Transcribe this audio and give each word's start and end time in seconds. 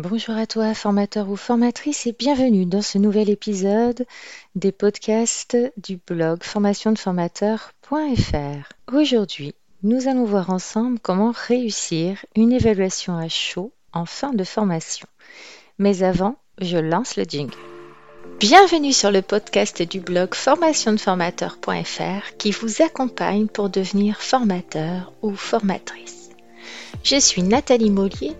Bonjour 0.00 0.36
à 0.36 0.46
toi, 0.46 0.74
formateur 0.74 1.28
ou 1.28 1.34
formatrice, 1.34 2.06
et 2.06 2.14
bienvenue 2.16 2.66
dans 2.66 2.82
ce 2.82 2.98
nouvel 2.98 3.28
épisode 3.28 4.06
des 4.54 4.70
podcasts 4.70 5.56
du 5.76 5.96
blog 5.96 6.44
formationdeformateur.fr. 6.44 8.92
Aujourd'hui, 8.92 9.56
nous 9.82 10.06
allons 10.06 10.24
voir 10.24 10.50
ensemble 10.50 11.00
comment 11.00 11.32
réussir 11.34 12.24
une 12.36 12.52
évaluation 12.52 13.18
à 13.18 13.28
chaud 13.28 13.72
en 13.92 14.06
fin 14.06 14.32
de 14.32 14.44
formation. 14.44 15.08
Mais 15.80 16.04
avant, 16.04 16.36
je 16.60 16.78
lance 16.78 17.16
le 17.16 17.24
jingle. 17.24 17.58
Bienvenue 18.38 18.92
sur 18.92 19.10
le 19.10 19.22
podcast 19.22 19.82
du 19.82 19.98
blog 19.98 20.32
formationdeformateur.fr 20.32 22.36
qui 22.38 22.52
vous 22.52 22.82
accompagne 22.82 23.48
pour 23.48 23.68
devenir 23.68 24.22
formateur 24.22 25.12
ou 25.22 25.34
formatrice. 25.34 26.30
Je 27.02 27.18
suis 27.18 27.42
Nathalie 27.42 27.90
Mollier 27.90 28.36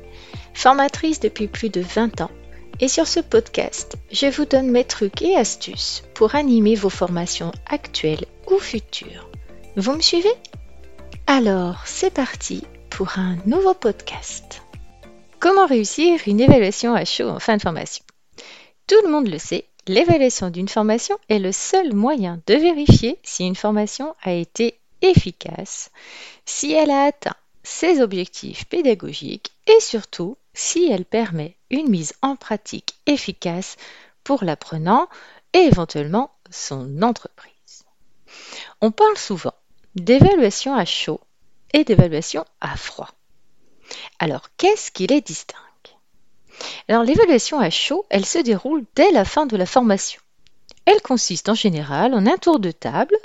formatrice 0.58 1.20
depuis 1.20 1.46
plus 1.46 1.70
de 1.70 1.80
20 1.80 2.20
ans, 2.20 2.32
et 2.80 2.88
sur 2.88 3.06
ce 3.06 3.20
podcast, 3.20 3.96
je 4.10 4.26
vous 4.26 4.44
donne 4.44 4.72
mes 4.72 4.82
trucs 4.82 5.22
et 5.22 5.36
astuces 5.36 6.02
pour 6.14 6.34
animer 6.34 6.74
vos 6.74 6.90
formations 6.90 7.52
actuelles 7.66 8.26
ou 8.50 8.58
futures. 8.58 9.30
Vous 9.76 9.92
me 9.92 10.00
suivez? 10.00 10.32
Alors, 11.28 11.82
c'est 11.86 12.12
parti 12.12 12.64
pour 12.90 13.20
un 13.20 13.36
nouveau 13.46 13.72
podcast. 13.72 14.62
Comment 15.38 15.66
réussir 15.66 16.18
une 16.26 16.40
évaluation 16.40 16.92
à 16.92 17.04
chaud 17.04 17.28
en 17.28 17.38
fin 17.38 17.56
de 17.56 17.62
formation? 17.62 18.04
Tout 18.88 19.00
le 19.04 19.12
monde 19.12 19.28
le 19.28 19.38
sait, 19.38 19.64
l'évaluation 19.86 20.50
d'une 20.50 20.68
formation 20.68 21.16
est 21.28 21.38
le 21.38 21.52
seul 21.52 21.94
moyen 21.94 22.40
de 22.48 22.54
vérifier 22.54 23.20
si 23.22 23.44
une 23.44 23.54
formation 23.54 24.16
a 24.24 24.32
été 24.32 24.76
efficace, 25.02 25.92
si 26.46 26.72
elle 26.72 26.90
a 26.90 27.04
atteint 27.04 27.36
ses 27.62 28.00
objectifs 28.00 28.64
pédagogiques 28.64 29.52
et 29.68 29.80
surtout 29.80 30.36
si 30.58 30.90
elle 30.90 31.04
permet 31.04 31.56
une 31.70 31.88
mise 31.88 32.14
en 32.20 32.34
pratique 32.34 32.96
efficace 33.06 33.76
pour 34.24 34.42
l'apprenant 34.42 35.08
et 35.52 35.58
éventuellement 35.58 36.32
son 36.50 37.00
entreprise. 37.00 37.84
On 38.80 38.90
parle 38.90 39.16
souvent 39.16 39.54
d'évaluation 39.94 40.74
à 40.74 40.84
chaud 40.84 41.20
et 41.72 41.84
d'évaluation 41.84 42.44
à 42.60 42.76
froid. 42.76 43.10
Alors, 44.18 44.48
qu'est-ce 44.56 44.90
qui 44.90 45.06
les 45.06 45.20
distingue? 45.20 45.58
Alors, 46.88 47.04
l'évaluation 47.04 47.60
à 47.60 47.70
chaud, 47.70 48.04
elle 48.10 48.26
se 48.26 48.38
déroule 48.38 48.84
dès 48.96 49.12
la 49.12 49.24
fin 49.24 49.46
de 49.46 49.56
la 49.56 49.64
formation. 49.64 50.20
Elle 50.86 51.00
consiste 51.02 51.48
en 51.48 51.54
général 51.54 52.14
en 52.14 52.26
un 52.26 52.36
tour 52.36 52.58
de 52.58 52.72
table 52.72 53.16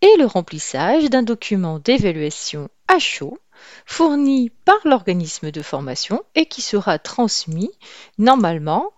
et 0.00 0.16
le 0.18 0.26
remplissage 0.26 1.04
d'un 1.04 1.22
document 1.22 1.78
d'évaluation 1.78 2.68
à 2.88 2.98
chaud 2.98 3.38
fourni 3.86 4.50
par 4.64 4.78
l'organisme 4.84 5.50
de 5.50 5.62
formation 5.62 6.24
et 6.34 6.46
qui 6.46 6.62
sera 6.62 6.98
transmis 6.98 7.70
normalement 8.18 8.92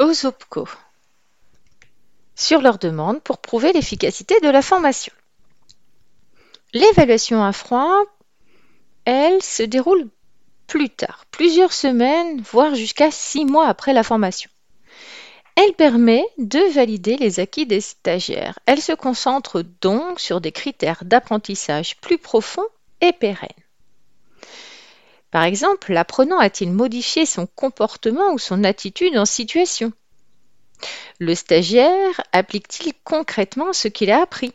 aux 0.00 0.26
OPCO 0.26 0.68
sur 2.34 2.60
leur 2.60 2.78
demande 2.78 3.22
pour 3.22 3.38
prouver 3.38 3.72
l'efficacité 3.72 4.34
de 4.42 4.48
la 4.48 4.62
formation. 4.62 5.12
L'évaluation 6.72 7.44
à 7.44 7.52
froid, 7.52 8.02
elle, 9.04 9.42
se 9.42 9.62
déroule 9.62 10.08
plus 10.66 10.90
tard, 10.90 11.26
plusieurs 11.30 11.72
semaines, 11.72 12.40
voire 12.40 12.74
jusqu'à 12.74 13.10
six 13.10 13.44
mois 13.44 13.66
après 13.66 13.92
la 13.92 14.02
formation. 14.02 14.50
Elle 15.54 15.74
permet 15.74 16.24
de 16.38 16.60
valider 16.72 17.16
les 17.16 17.38
acquis 17.38 17.66
des 17.66 17.82
stagiaires. 17.82 18.58
Elle 18.64 18.80
se 18.80 18.92
concentre 18.92 19.62
donc 19.82 20.18
sur 20.18 20.40
des 20.40 20.52
critères 20.52 21.04
d'apprentissage 21.04 22.00
plus 22.00 22.16
profonds 22.16 22.66
et 23.02 23.12
pérenne. 23.12 23.50
Par 25.30 25.44
exemple, 25.44 25.92
l'apprenant 25.92 26.38
a-t-il 26.38 26.72
modifié 26.72 27.26
son 27.26 27.46
comportement 27.46 28.32
ou 28.32 28.38
son 28.38 28.64
attitude 28.64 29.16
en 29.18 29.26
situation? 29.26 29.92
Le 31.18 31.34
stagiaire 31.34 32.20
applique-t-il 32.32 32.94
concrètement 33.04 33.74
ce 33.74 33.88
qu'il 33.88 34.10
a 34.10 34.22
appris? 34.22 34.52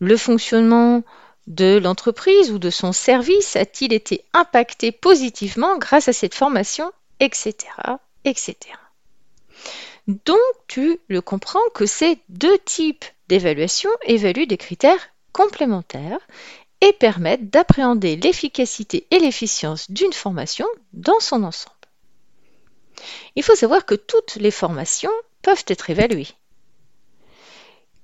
Le 0.00 0.16
fonctionnement 0.16 1.04
de 1.46 1.78
l'entreprise 1.82 2.50
ou 2.50 2.58
de 2.58 2.70
son 2.70 2.92
service 2.92 3.54
a-t-il 3.54 3.92
été 3.92 4.24
impacté 4.32 4.92
positivement 4.92 5.78
grâce 5.78 6.08
à 6.08 6.12
cette 6.12 6.34
formation 6.34 6.90
etc. 7.20 7.54
etc. 8.24 8.56
Donc, 10.06 10.38
tu 10.68 10.98
le 11.08 11.20
comprends 11.20 11.66
que 11.74 11.86
ces 11.86 12.18
deux 12.28 12.58
types 12.58 13.04
d'évaluation 13.28 13.90
évaluent 14.02 14.46
des 14.46 14.58
critères 14.58 15.10
complémentaires 15.32 16.18
et 16.84 16.92
permettent 16.92 17.48
d'appréhender 17.48 18.16
l'efficacité 18.16 19.06
et 19.10 19.18
l'efficience 19.18 19.90
d'une 19.90 20.12
formation 20.12 20.66
dans 20.92 21.18
son 21.18 21.42
ensemble. 21.42 21.74
Il 23.36 23.42
faut 23.42 23.54
savoir 23.54 23.86
que 23.86 23.94
toutes 23.94 24.36
les 24.36 24.50
formations 24.50 25.10
peuvent 25.40 25.64
être 25.66 25.88
évaluées, 25.88 26.28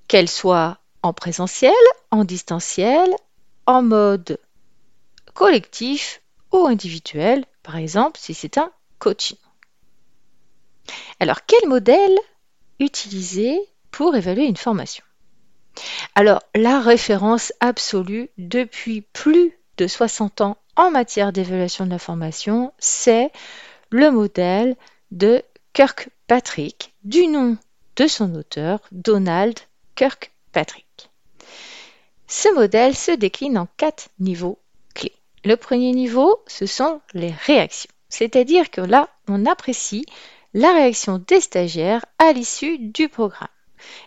qu'elles 0.08 0.30
soient 0.30 0.78
en 1.02 1.12
présentiel, 1.12 1.74
en 2.10 2.24
distanciel, 2.24 3.14
en 3.66 3.82
mode 3.82 4.38
collectif 5.34 6.22
ou 6.50 6.66
individuel, 6.66 7.44
par 7.62 7.76
exemple 7.76 8.18
si 8.18 8.32
c'est 8.32 8.56
un 8.56 8.72
coaching. 8.98 9.36
Alors, 11.20 11.44
quel 11.46 11.68
modèle 11.68 12.18
utiliser 12.78 13.60
pour 13.90 14.16
évaluer 14.16 14.46
une 14.46 14.56
formation? 14.56 15.04
Alors, 16.14 16.42
la 16.54 16.80
référence 16.80 17.52
absolue 17.60 18.30
depuis 18.38 19.00
plus 19.00 19.52
de 19.76 19.86
60 19.86 20.40
ans 20.40 20.58
en 20.76 20.90
matière 20.90 21.32
d'évaluation 21.32 21.86
de 21.86 21.90
la 21.90 21.98
formation, 21.98 22.72
c'est 22.78 23.30
le 23.90 24.10
modèle 24.10 24.76
de 25.10 25.42
Kirkpatrick, 25.72 26.94
du 27.04 27.26
nom 27.26 27.56
de 27.96 28.06
son 28.06 28.34
auteur, 28.34 28.80
Donald 28.92 29.58
Kirkpatrick. 29.94 31.10
Ce 32.26 32.52
modèle 32.54 32.94
se 32.94 33.12
décline 33.12 33.58
en 33.58 33.66
quatre 33.76 34.08
niveaux 34.18 34.58
clés. 34.94 35.16
Le 35.44 35.56
premier 35.56 35.92
niveau, 35.92 36.42
ce 36.46 36.66
sont 36.66 37.00
les 37.14 37.32
réactions. 37.46 37.90
C'est-à-dire 38.08 38.70
que 38.70 38.80
là, 38.80 39.08
on 39.28 39.46
apprécie 39.46 40.04
la 40.54 40.72
réaction 40.72 41.22
des 41.26 41.40
stagiaires 41.40 42.04
à 42.18 42.32
l'issue 42.32 42.78
du 42.78 43.08
programme 43.08 43.48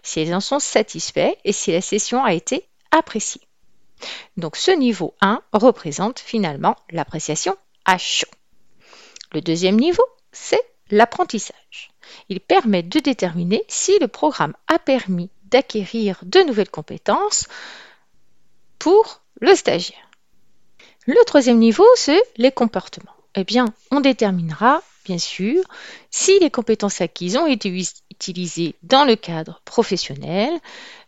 si 0.02 0.20
elles 0.20 0.36
en 0.36 0.40
sont 0.40 0.60
satisfaits 0.60 1.36
et 1.44 1.52
si 1.52 1.72
la 1.72 1.82
session 1.82 2.24
a 2.24 2.34
été 2.34 2.66
appréciée. 2.92 3.42
Donc 4.38 4.56
ce 4.56 4.72
niveau 4.72 5.14
1 5.22 5.42
représente 5.54 6.20
finalement 6.20 6.76
l'appréciation 6.90 7.56
à 7.86 7.98
chaud. 7.98 8.28
Le 9.32 9.42
deuxième 9.42 9.78
niveau, 9.78 10.04
c'est 10.32 10.62
l'apprentissage. 10.90 11.92
Il 12.30 12.40
permet 12.40 12.84
de 12.84 13.00
déterminer 13.00 13.64
si 13.68 13.98
le 14.00 14.08
programme 14.08 14.56
a 14.68 14.80
permis 14.80 15.30
d'acquérir 15.46 16.20
de 16.24 16.40
nouvelles 16.42 16.70
compétences 16.70 17.48
pour 18.80 19.22
le 19.40 19.56
stagiaire. 19.56 20.10
Le 21.06 21.24
troisième 21.26 21.60
niveau, 21.60 21.86
c'est 21.96 22.22
les 22.38 22.52
comportements. 22.52 23.16
Eh 23.36 23.44
bien, 23.44 23.74
on 23.92 24.00
déterminera 24.00 24.82
bien 25.04 25.18
sûr, 25.18 25.64
si 26.12 26.40
les 26.40 26.50
compétences 26.50 27.02
acquises 27.02 27.36
ont 27.36 27.48
été 27.48 27.70
dans 28.84 29.06
le 29.06 29.16
cadre 29.16 29.62
professionnel. 29.66 30.52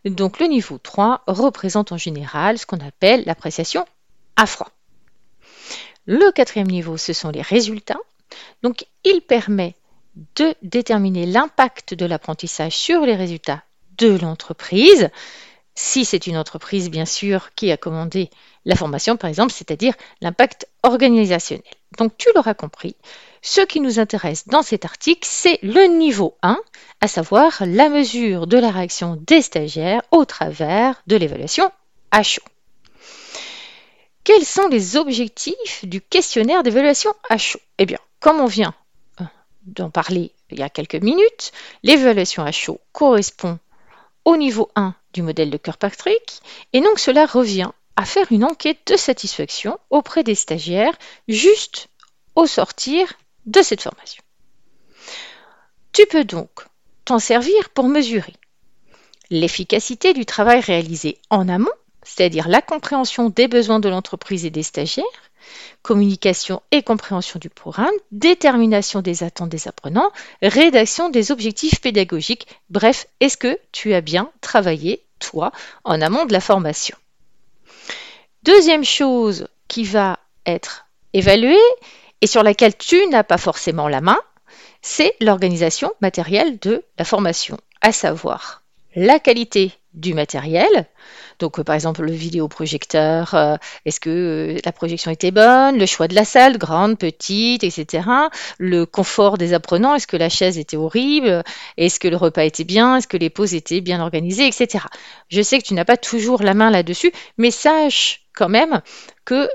Donc 0.04 0.38
le 0.38 0.46
niveau 0.46 0.78
3 0.78 1.22
représente 1.26 1.92
en 1.92 1.96
général 1.96 2.58
ce 2.58 2.66
qu'on 2.66 2.80
appelle 2.80 3.24
l'appréciation 3.26 3.84
à 4.36 4.46
froid. 4.46 4.70
Le 6.06 6.30
quatrième 6.30 6.68
niveau, 6.68 6.96
ce 6.96 7.12
sont 7.12 7.30
les 7.30 7.42
résultats. 7.42 7.98
Donc 8.62 8.86
il 9.04 9.20
permet 9.20 9.74
de 10.36 10.54
déterminer 10.62 11.26
l'impact 11.26 11.94
de 11.94 12.06
l'apprentissage 12.06 12.76
sur 12.76 13.02
les 13.02 13.16
résultats 13.16 13.62
de 13.98 14.16
l'entreprise. 14.16 15.10
Si 15.78 16.06
c'est 16.06 16.26
une 16.26 16.38
entreprise, 16.38 16.90
bien 16.90 17.04
sûr, 17.04 17.54
qui 17.54 17.70
a 17.70 17.76
commandé 17.76 18.30
la 18.64 18.74
formation, 18.74 19.18
par 19.18 19.28
exemple, 19.28 19.52
c'est-à-dire 19.52 19.94
l'impact 20.22 20.66
organisationnel. 20.82 21.62
Donc 21.98 22.16
tu 22.16 22.28
l'auras 22.34 22.54
compris, 22.54 22.96
ce 23.42 23.60
qui 23.60 23.80
nous 23.80 24.00
intéresse 24.00 24.48
dans 24.48 24.62
cet 24.62 24.86
article, 24.86 25.28
c'est 25.30 25.58
le 25.62 25.86
niveau 25.98 26.34
1, 26.42 26.58
à 27.02 27.08
savoir 27.08 27.62
la 27.66 27.90
mesure 27.90 28.46
de 28.46 28.56
la 28.56 28.70
réaction 28.70 29.18
des 29.26 29.42
stagiaires 29.42 30.00
au 30.12 30.24
travers 30.24 31.02
de 31.06 31.16
l'évaluation 31.16 31.70
à 32.10 32.22
chaud. 32.22 32.42
Quels 34.24 34.46
sont 34.46 34.68
les 34.68 34.96
objectifs 34.96 35.84
du 35.84 36.00
questionnaire 36.00 36.62
d'évaluation 36.62 37.12
à 37.28 37.36
chaud 37.36 37.60
Eh 37.78 37.84
bien, 37.84 37.98
comme 38.18 38.40
on 38.40 38.46
vient 38.46 38.74
euh, 39.20 39.24
d'en 39.66 39.90
parler 39.90 40.32
il 40.50 40.58
y 40.58 40.62
a 40.62 40.70
quelques 40.70 41.02
minutes, 41.02 41.52
l'évaluation 41.82 42.44
à 42.44 42.50
chaud 42.50 42.80
correspond 42.92 43.58
au 44.26 44.36
niveau 44.36 44.68
1 44.74 44.94
du 45.14 45.22
modèle 45.22 45.50
de 45.50 45.56
Kirkpatrick 45.56 46.42
et 46.74 46.80
donc 46.82 46.98
cela 46.98 47.24
revient 47.24 47.70
à 47.94 48.04
faire 48.04 48.26
une 48.30 48.44
enquête 48.44 48.80
de 48.88 48.96
satisfaction 48.96 49.78
auprès 49.88 50.24
des 50.24 50.34
stagiaires 50.34 50.98
juste 51.28 51.88
au 52.34 52.46
sortir 52.46 53.14
de 53.46 53.62
cette 53.62 53.80
formation. 53.80 54.22
Tu 55.92 56.04
peux 56.06 56.24
donc 56.24 56.50
t'en 57.06 57.20
servir 57.20 57.70
pour 57.70 57.88
mesurer 57.88 58.34
l'efficacité 59.30 60.12
du 60.12 60.26
travail 60.26 60.60
réalisé 60.60 61.18
en 61.30 61.48
amont, 61.48 61.70
c'est-à-dire 62.02 62.48
la 62.48 62.60
compréhension 62.60 63.30
des 63.30 63.46
besoins 63.46 63.80
de 63.80 63.88
l'entreprise 63.88 64.44
et 64.44 64.50
des 64.50 64.64
stagiaires, 64.64 65.25
communication 65.82 66.62
et 66.70 66.82
compréhension 66.82 67.38
du 67.38 67.48
programme, 67.50 67.94
détermination 68.12 69.02
des 69.02 69.22
attentes 69.22 69.48
des 69.48 69.68
apprenants, 69.68 70.10
rédaction 70.42 71.08
des 71.08 71.32
objectifs 71.32 71.80
pédagogiques. 71.80 72.46
Bref, 72.70 73.06
est-ce 73.20 73.36
que 73.36 73.58
tu 73.72 73.94
as 73.94 74.00
bien 74.00 74.30
travaillé, 74.40 75.02
toi, 75.18 75.52
en 75.84 76.00
amont 76.00 76.24
de 76.24 76.32
la 76.32 76.40
formation? 76.40 76.96
Deuxième 78.42 78.84
chose 78.84 79.48
qui 79.68 79.84
va 79.84 80.18
être 80.44 80.86
évaluée 81.12 81.56
et 82.20 82.26
sur 82.26 82.42
laquelle 82.42 82.76
tu 82.76 83.06
n'as 83.08 83.24
pas 83.24 83.38
forcément 83.38 83.88
la 83.88 84.00
main, 84.00 84.18
c'est 84.82 85.14
l'organisation 85.20 85.92
matérielle 86.00 86.58
de 86.60 86.84
la 86.98 87.04
formation, 87.04 87.58
à 87.80 87.92
savoir 87.92 88.62
la 88.96 89.20
qualité 89.20 89.72
du 89.94 90.14
matériel. 90.14 90.86
Donc, 91.38 91.58
euh, 91.58 91.64
par 91.64 91.74
exemple, 91.74 92.02
le 92.02 92.12
vidéoprojecteur, 92.12 93.34
euh, 93.34 93.56
est-ce 93.84 94.00
que 94.00 94.10
euh, 94.10 94.58
la 94.64 94.72
projection 94.72 95.10
était 95.10 95.30
bonne, 95.30 95.78
le 95.78 95.86
choix 95.86 96.08
de 96.08 96.14
la 96.14 96.24
salle, 96.24 96.58
grande, 96.58 96.98
petite, 96.98 97.62
etc. 97.62 98.08
Le 98.58 98.84
confort 98.84 99.38
des 99.38 99.54
apprenants, 99.54 99.94
est-ce 99.94 100.06
que 100.06 100.16
la 100.16 100.28
chaise 100.28 100.58
était 100.58 100.76
horrible, 100.76 101.44
est-ce 101.76 102.00
que 102.00 102.08
le 102.08 102.16
repas 102.16 102.44
était 102.44 102.64
bien, 102.64 102.96
est-ce 102.96 103.06
que 103.06 103.16
les 103.16 103.30
pauses 103.30 103.54
étaient 103.54 103.80
bien 103.80 104.00
organisées, 104.00 104.46
etc. 104.46 104.84
Je 105.28 105.42
sais 105.42 105.58
que 105.58 105.66
tu 105.66 105.74
n'as 105.74 105.84
pas 105.84 105.96
toujours 105.96 106.42
la 106.42 106.54
main 106.54 106.70
là-dessus, 106.70 107.12
mais 107.38 107.50
sache 107.50 108.22
quand 108.34 108.48
même 108.48 108.82
que 109.24 109.48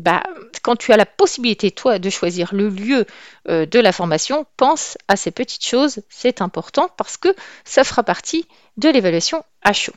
bah, 0.00 0.22
quand 0.62 0.76
tu 0.76 0.92
as 0.92 0.96
la 0.96 1.04
possibilité, 1.04 1.70
toi, 1.70 1.98
de 1.98 2.08
choisir 2.08 2.54
le 2.54 2.70
lieu 2.70 3.04
euh, 3.48 3.66
de 3.66 3.78
la 3.78 3.92
formation, 3.92 4.46
pense 4.56 4.96
à 5.08 5.16
ces 5.16 5.30
petites 5.30 5.64
choses, 5.64 6.00
c'est 6.08 6.40
important 6.40 6.88
parce 6.96 7.18
que 7.18 7.28
ça 7.64 7.84
fera 7.84 8.02
partie 8.02 8.46
de 8.78 8.88
l'évaluation 8.88 9.44
à 9.62 9.74
chaud. 9.74 9.92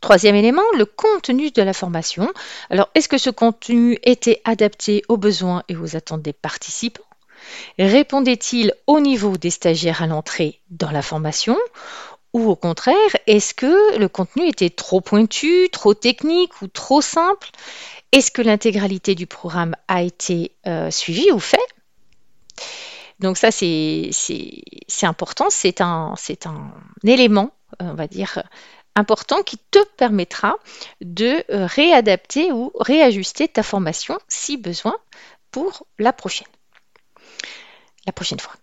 Troisième 0.00 0.34
élément, 0.34 0.64
le 0.76 0.84
contenu 0.86 1.50
de 1.52 1.62
la 1.62 1.72
formation. 1.72 2.30
Alors, 2.68 2.90
est-ce 2.94 3.08
que 3.08 3.16
ce 3.16 3.30
contenu 3.30 3.96
était 4.02 4.42
adapté 4.44 5.02
aux 5.08 5.16
besoins 5.16 5.62
et 5.68 5.76
aux 5.76 5.96
attentes 5.96 6.22
des 6.22 6.32
participants? 6.32 7.04
Répondait-il 7.78 8.74
au 8.86 9.00
niveau 9.00 9.36
des 9.36 9.50
stagiaires 9.50 10.02
à 10.02 10.06
l'entrée 10.06 10.60
dans 10.70 10.90
la 10.90 11.02
formation? 11.02 11.56
Ou 12.34 12.50
au 12.50 12.56
contraire, 12.56 12.96
est-ce 13.28 13.54
que 13.54 13.96
le 13.96 14.08
contenu 14.08 14.48
était 14.48 14.68
trop 14.68 15.00
pointu, 15.00 15.68
trop 15.70 15.94
technique 15.94 16.62
ou 16.62 16.66
trop 16.66 17.00
simple? 17.00 17.48
Est-ce 18.14 18.30
que 18.30 18.42
l'intégralité 18.42 19.16
du 19.16 19.26
programme 19.26 19.74
a 19.88 20.00
été 20.02 20.52
euh, 20.68 20.88
suivie 20.92 21.32
ou 21.32 21.40
fait? 21.40 21.58
Donc 23.18 23.36
ça, 23.36 23.50
c'est 23.50 24.10
important, 25.02 25.46
c'est 25.50 25.80
un, 25.80 26.14
élément, 27.02 27.50
euh, 27.82 27.86
on 27.86 27.94
va 27.94 28.06
dire, 28.06 28.44
important 28.94 29.42
qui 29.42 29.58
te 29.58 29.84
permettra 29.96 30.54
de 31.00 31.42
euh, 31.50 31.66
réadapter 31.66 32.52
ou 32.52 32.70
réajuster 32.78 33.48
ta 33.48 33.64
formation 33.64 34.16
si 34.28 34.58
besoin 34.58 34.96
pour 35.50 35.84
la 35.98 36.12
prochaine. 36.12 36.46
La 38.06 38.12
prochaine 38.12 38.38
fois. 38.38 38.54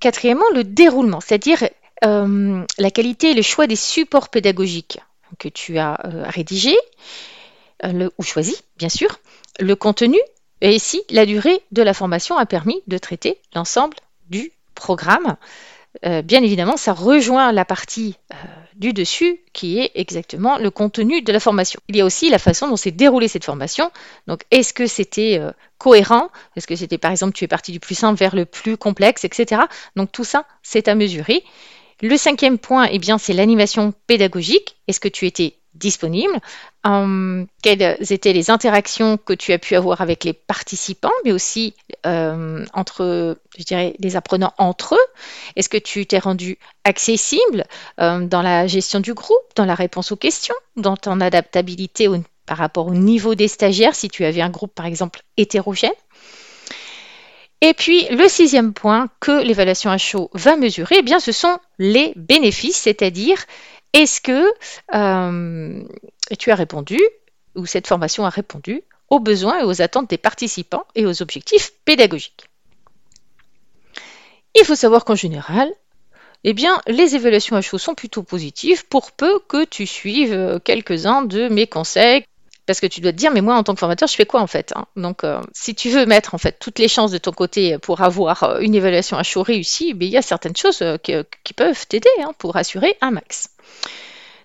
Quatrièmement, 0.00 0.50
le 0.54 0.64
déroulement, 0.64 1.20
c'est-à-dire 1.20 1.66
la 2.02 2.90
qualité 2.90 3.30
et 3.30 3.34
le 3.34 3.42
choix 3.42 3.66
des 3.66 3.76
supports 3.76 4.30
pédagogiques 4.30 4.98
que 5.38 5.48
tu 5.48 5.78
as 5.78 5.98
rédigés, 6.02 6.78
euh, 7.84 8.10
ou 8.18 8.22
choisi, 8.22 8.56
bien 8.76 8.88
sûr, 8.88 9.18
le 9.58 9.74
contenu 9.76 10.18
et 10.60 10.74
ici 10.74 11.02
la 11.10 11.26
durée 11.26 11.62
de 11.72 11.82
la 11.82 11.94
formation 11.94 12.36
a 12.36 12.46
permis 12.46 12.82
de 12.86 12.98
traiter 12.98 13.38
l'ensemble 13.54 13.96
du 14.28 14.52
programme. 14.74 15.36
Euh, 16.06 16.22
bien 16.22 16.42
évidemment, 16.42 16.76
ça 16.76 16.92
rejoint 16.92 17.50
la 17.52 17.64
partie 17.64 18.16
euh, 18.32 18.36
du 18.76 18.92
dessus 18.92 19.40
qui 19.52 19.80
est 19.80 19.90
exactement 19.94 20.58
le 20.58 20.70
contenu 20.70 21.20
de 21.22 21.32
la 21.32 21.40
formation. 21.40 21.80
Il 21.88 21.96
y 21.96 22.00
a 22.00 22.04
aussi 22.04 22.30
la 22.30 22.38
façon 22.38 22.68
dont 22.68 22.76
s'est 22.76 22.92
déroulée 22.92 23.28
cette 23.28 23.44
formation. 23.44 23.90
Donc, 24.26 24.44
est-ce 24.50 24.72
que 24.72 24.86
c'était 24.86 25.40
cohérent? 25.78 26.30
Est-ce 26.54 26.66
que 26.66 26.76
c'était, 26.76 26.98
par 26.98 27.10
exemple, 27.10 27.32
tu 27.32 27.44
es 27.44 27.48
parti 27.48 27.72
du 27.72 27.80
plus 27.80 27.96
simple 27.96 28.18
vers 28.18 28.36
le 28.36 28.44
plus 28.44 28.76
complexe, 28.76 29.24
etc. 29.24 29.62
Donc, 29.96 30.12
tout 30.12 30.24
ça, 30.24 30.46
c'est 30.62 30.86
à 30.86 30.94
mesurer. 30.94 31.42
Le 32.02 32.16
cinquième 32.16 32.58
point, 32.58 32.88
eh 32.90 32.98
bien, 32.98 33.18
c'est 33.18 33.34
l'animation 33.34 33.92
pédagogique. 34.06 34.76
Est-ce 34.88 35.00
que 35.00 35.08
tu 35.08 35.26
étais 35.26 35.56
disponible, 35.74 36.38
euh, 36.86 37.44
quelles 37.62 37.96
étaient 38.12 38.32
les 38.32 38.50
interactions 38.50 39.16
que 39.16 39.32
tu 39.32 39.52
as 39.52 39.58
pu 39.58 39.76
avoir 39.76 40.00
avec 40.00 40.24
les 40.24 40.32
participants, 40.32 41.12
mais 41.24 41.32
aussi 41.32 41.74
euh, 42.06 42.64
entre, 42.74 43.38
je 43.56 43.64
dirais, 43.64 43.94
les 43.98 44.16
apprenants 44.16 44.52
entre 44.58 44.94
eux? 44.94 45.06
Est-ce 45.56 45.68
que 45.68 45.78
tu 45.78 46.06
t'es 46.06 46.18
rendu 46.18 46.58
accessible 46.84 47.64
euh, 48.00 48.26
dans 48.26 48.42
la 48.42 48.66
gestion 48.66 49.00
du 49.00 49.14
groupe, 49.14 49.38
dans 49.56 49.64
la 49.64 49.74
réponse 49.74 50.12
aux 50.12 50.16
questions, 50.16 50.54
dans 50.76 50.96
ton 50.96 51.20
adaptabilité 51.20 52.08
par 52.46 52.58
rapport 52.58 52.88
au 52.88 52.94
niveau 52.94 53.34
des 53.34 53.48
stagiaires, 53.48 53.94
si 53.94 54.08
tu 54.08 54.24
avais 54.24 54.40
un 54.40 54.50
groupe 54.50 54.74
par 54.74 54.86
exemple 54.86 55.20
hétérogène? 55.36 55.90
Et 57.62 57.74
puis 57.74 58.06
le 58.10 58.26
sixième 58.26 58.72
point 58.72 59.08
que 59.20 59.42
l'évaluation 59.42 59.90
à 59.90 59.98
chaud 59.98 60.30
va 60.32 60.56
mesurer, 60.56 60.96
eh 61.00 61.02
bien, 61.02 61.20
ce 61.20 61.30
sont 61.30 61.58
les 61.78 62.14
bénéfices, 62.16 62.78
c'est-à-dire 62.78 63.44
est-ce 63.92 64.20
que 64.20 64.52
euh, 64.94 65.82
tu 66.38 66.50
as 66.50 66.54
répondu, 66.54 67.00
ou 67.54 67.66
cette 67.66 67.86
formation 67.86 68.24
a 68.24 68.30
répondu, 68.30 68.82
aux 69.08 69.20
besoins 69.20 69.60
et 69.60 69.64
aux 69.64 69.82
attentes 69.82 70.10
des 70.10 70.18
participants 70.18 70.84
et 70.94 71.06
aux 71.06 71.22
objectifs 71.22 71.72
pédagogiques? 71.84 72.46
Il 74.54 74.64
faut 74.64 74.74
savoir 74.74 75.04
qu'en 75.04 75.14
général, 75.14 75.70
eh 76.44 76.54
bien, 76.54 76.80
les 76.86 77.16
évaluations 77.16 77.56
à 77.56 77.60
chaud 77.60 77.78
sont 77.78 77.94
plutôt 77.94 78.22
positives 78.22 78.86
pour 78.86 79.12
peu 79.12 79.40
que 79.40 79.64
tu 79.64 79.86
suives 79.86 80.60
quelques-uns 80.64 81.22
de 81.22 81.48
mes 81.48 81.66
conseils. 81.66 82.24
Parce 82.66 82.78
que 82.78 82.86
tu 82.86 83.00
dois 83.00 83.10
te 83.10 83.16
dire, 83.16 83.32
mais 83.32 83.40
moi, 83.40 83.56
en 83.56 83.64
tant 83.64 83.74
que 83.74 83.80
formateur, 83.80 84.06
je 84.06 84.14
fais 84.14 84.26
quoi 84.26 84.40
en 84.40 84.46
fait 84.46 84.72
hein? 84.76 84.86
Donc, 84.94 85.24
euh, 85.24 85.40
si 85.52 85.74
tu 85.74 85.90
veux 85.90 86.06
mettre 86.06 86.34
en 86.34 86.38
fait 86.38 86.56
toutes 86.60 86.78
les 86.78 86.86
chances 86.86 87.10
de 87.10 87.18
ton 87.18 87.32
côté 87.32 87.78
pour 87.78 88.00
avoir 88.00 88.44
euh, 88.44 88.60
une 88.60 88.76
évaluation 88.76 89.16
à 89.16 89.24
chaud 89.24 89.42
réussie, 89.42 89.92
ben, 89.92 90.06
il 90.06 90.12
y 90.12 90.16
a 90.16 90.22
certaines 90.22 90.54
choses 90.54 90.84
qui, 91.02 91.52
peuvent 91.54 91.86
t'aider 91.88 92.08
hein, 92.20 92.32
pour 92.38 92.56
assurer 92.56 92.96
un 93.00 93.10
max. 93.10 93.48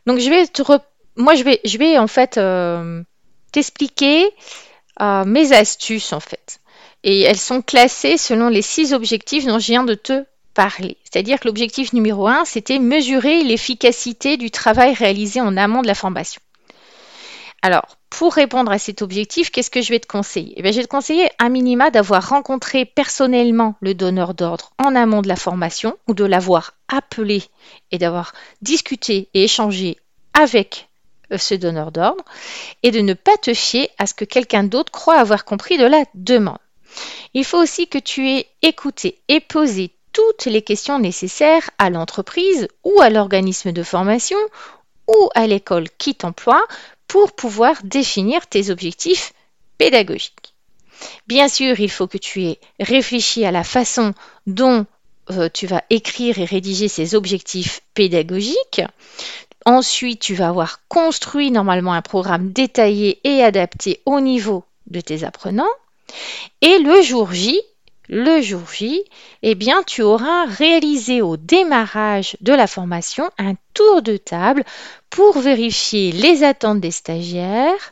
Donc 0.06 0.20
je 0.20 0.30
vais 0.30 0.46
moi 1.16 1.36
je 1.36 1.44
vais 1.44 1.60
je 1.66 1.78
vais 1.78 1.98
en 1.98 2.08
fait 2.08 2.38
euh, 2.38 3.02
t'expliquer 3.52 4.30
euh, 5.02 5.26
mes 5.26 5.52
astuces 5.54 6.14
en 6.14 6.20
fait. 6.20 6.60
Et 7.04 7.22
elles 7.22 7.38
sont 7.38 7.62
classées 7.62 8.18
selon 8.18 8.50
les 8.50 8.62
six 8.62 8.94
objectifs 8.94 9.46
dont 9.46 9.60
je 9.60 9.68
viens 9.68 9.84
de 9.84 9.94
te 9.94 10.26
parler. 10.56 10.98
C'est-à-dire 11.04 11.40
que 11.40 11.48
l'objectif 11.48 11.94
numéro 11.94 12.28
un, 12.28 12.46
c'était 12.46 12.80
mesurer 12.80 13.44
l'efficacité 13.44 14.38
du 14.38 14.50
travail 14.50 14.94
réalisé 14.94 15.42
en 15.42 15.56
amont 15.58 15.84
de 15.84 15.88
la 15.88 15.94
formation. 15.94 16.42
Alors, 17.62 17.98
pour 18.18 18.34
répondre 18.34 18.72
à 18.72 18.80
cet 18.80 19.02
objectif, 19.02 19.52
qu'est-ce 19.52 19.70
que 19.70 19.82
je 19.82 19.90
vais 19.90 20.00
te 20.00 20.08
conseiller? 20.08 20.54
Eh 20.56 20.62
bien, 20.62 20.72
Je 20.72 20.78
vais 20.78 20.86
te 20.86 20.90
conseiller 20.90 21.30
un 21.38 21.50
minima 21.50 21.92
d'avoir 21.92 22.30
rencontré 22.30 22.86
personnellement 22.86 23.76
le 23.82 23.94
donneur 23.94 24.34
d'ordre 24.34 24.72
en 24.78 24.96
amont 24.96 25.22
de 25.22 25.28
la 25.28 25.36
formation 25.36 25.98
ou 26.08 26.14
de 26.14 26.24
l'avoir 26.24 26.76
appelé 26.88 27.44
et 27.92 27.98
d'avoir 27.98 28.32
discuté 28.62 29.28
et 29.34 29.44
échangé 29.44 29.98
avec 30.34 30.88
euh, 31.34 31.38
ce 31.38 31.56
donneur 31.56 31.92
d'ordre 31.92 32.24
et 32.84 32.92
de 32.92 33.02
ne 33.02 33.14
pas 33.14 33.36
te 33.36 33.54
fier 33.54 33.90
à 33.98 34.06
ce 34.06 34.14
que 34.14 34.24
quelqu'un 34.24 34.64
d'autre 34.64 34.94
croit 34.94 35.20
avoir 35.20 35.44
compris 35.44 35.78
de 35.78 35.86
la 35.86 36.06
demande. 36.14 36.60
Il 37.34 37.44
faut 37.44 37.62
aussi 37.62 37.90
que 37.90 37.98
tu 37.98 38.30
aies 38.30 38.48
écouté 38.62 39.20
et 39.28 39.42
posé 39.42 39.92
toutes 40.14 40.46
les 40.46 40.62
questions 40.62 41.00
nécessaires 41.00 41.70
à 41.80 41.90
l'entreprise 41.90 42.70
ou 42.86 43.02
à 43.02 43.10
l'organisme 43.10 43.74
de 43.74 43.84
formation 43.84 44.38
ou 45.08 45.30
à 45.36 45.48
l'école 45.48 45.90
qui 45.98 46.16
t'emploie 46.16 46.64
pour 47.16 47.32
pouvoir 47.32 47.78
définir 47.86 48.46
tes 48.46 48.72
objectifs 48.72 49.32
pédagogiques. 49.78 50.54
Bien 51.28 51.48
sûr, 51.48 51.80
il 51.80 51.90
faut 51.90 52.08
que 52.08 52.18
tu 52.18 52.44
aies 52.44 52.60
réfléchi 52.78 53.46
à 53.46 53.52
la 53.52 53.64
façon 53.64 54.14
dont 54.48 54.86
euh, 55.32 55.48
tu 55.48 55.66
vas 55.66 55.82
écrire 55.90 56.40
et 56.40 56.44
rédiger 56.44 56.90
ces 56.90 57.16
objectifs 57.16 57.80
pédagogiques. 57.94 58.82
Ensuite, 59.66 60.20
tu 60.20 60.36
vas 60.36 60.50
avoir 60.50 60.82
construit 60.90 61.52
normalement 61.52 61.94
un 61.94 62.02
programme 62.02 62.52
détaillé 62.52 63.22
et 63.24 63.42
adapté 63.42 64.02
au 64.06 64.20
niveau 64.20 64.66
de 64.88 65.00
tes 65.00 65.24
apprenants. 65.24 65.72
Et 66.60 66.80
le 66.80 67.02
jour 67.02 67.32
J, 67.32 67.62
le 68.10 68.42
jour 68.42 68.62
J, 68.72 69.04
eh 69.42 69.56
bien, 69.56 69.84
tu 69.84 70.02
auras 70.02 70.46
réalisé 70.46 71.22
au 71.22 71.38
démarrage 71.38 72.38
de 72.42 72.54
la 72.54 72.68
formation 72.68 73.30
un 73.38 73.54
tour 73.74 74.02
de 74.02 74.18
table 74.18 74.64
pour 75.10 75.40
vérifier 75.40 76.12
les 76.12 76.44
attentes 76.44 76.80
des 76.80 76.92
stagiaires, 76.92 77.92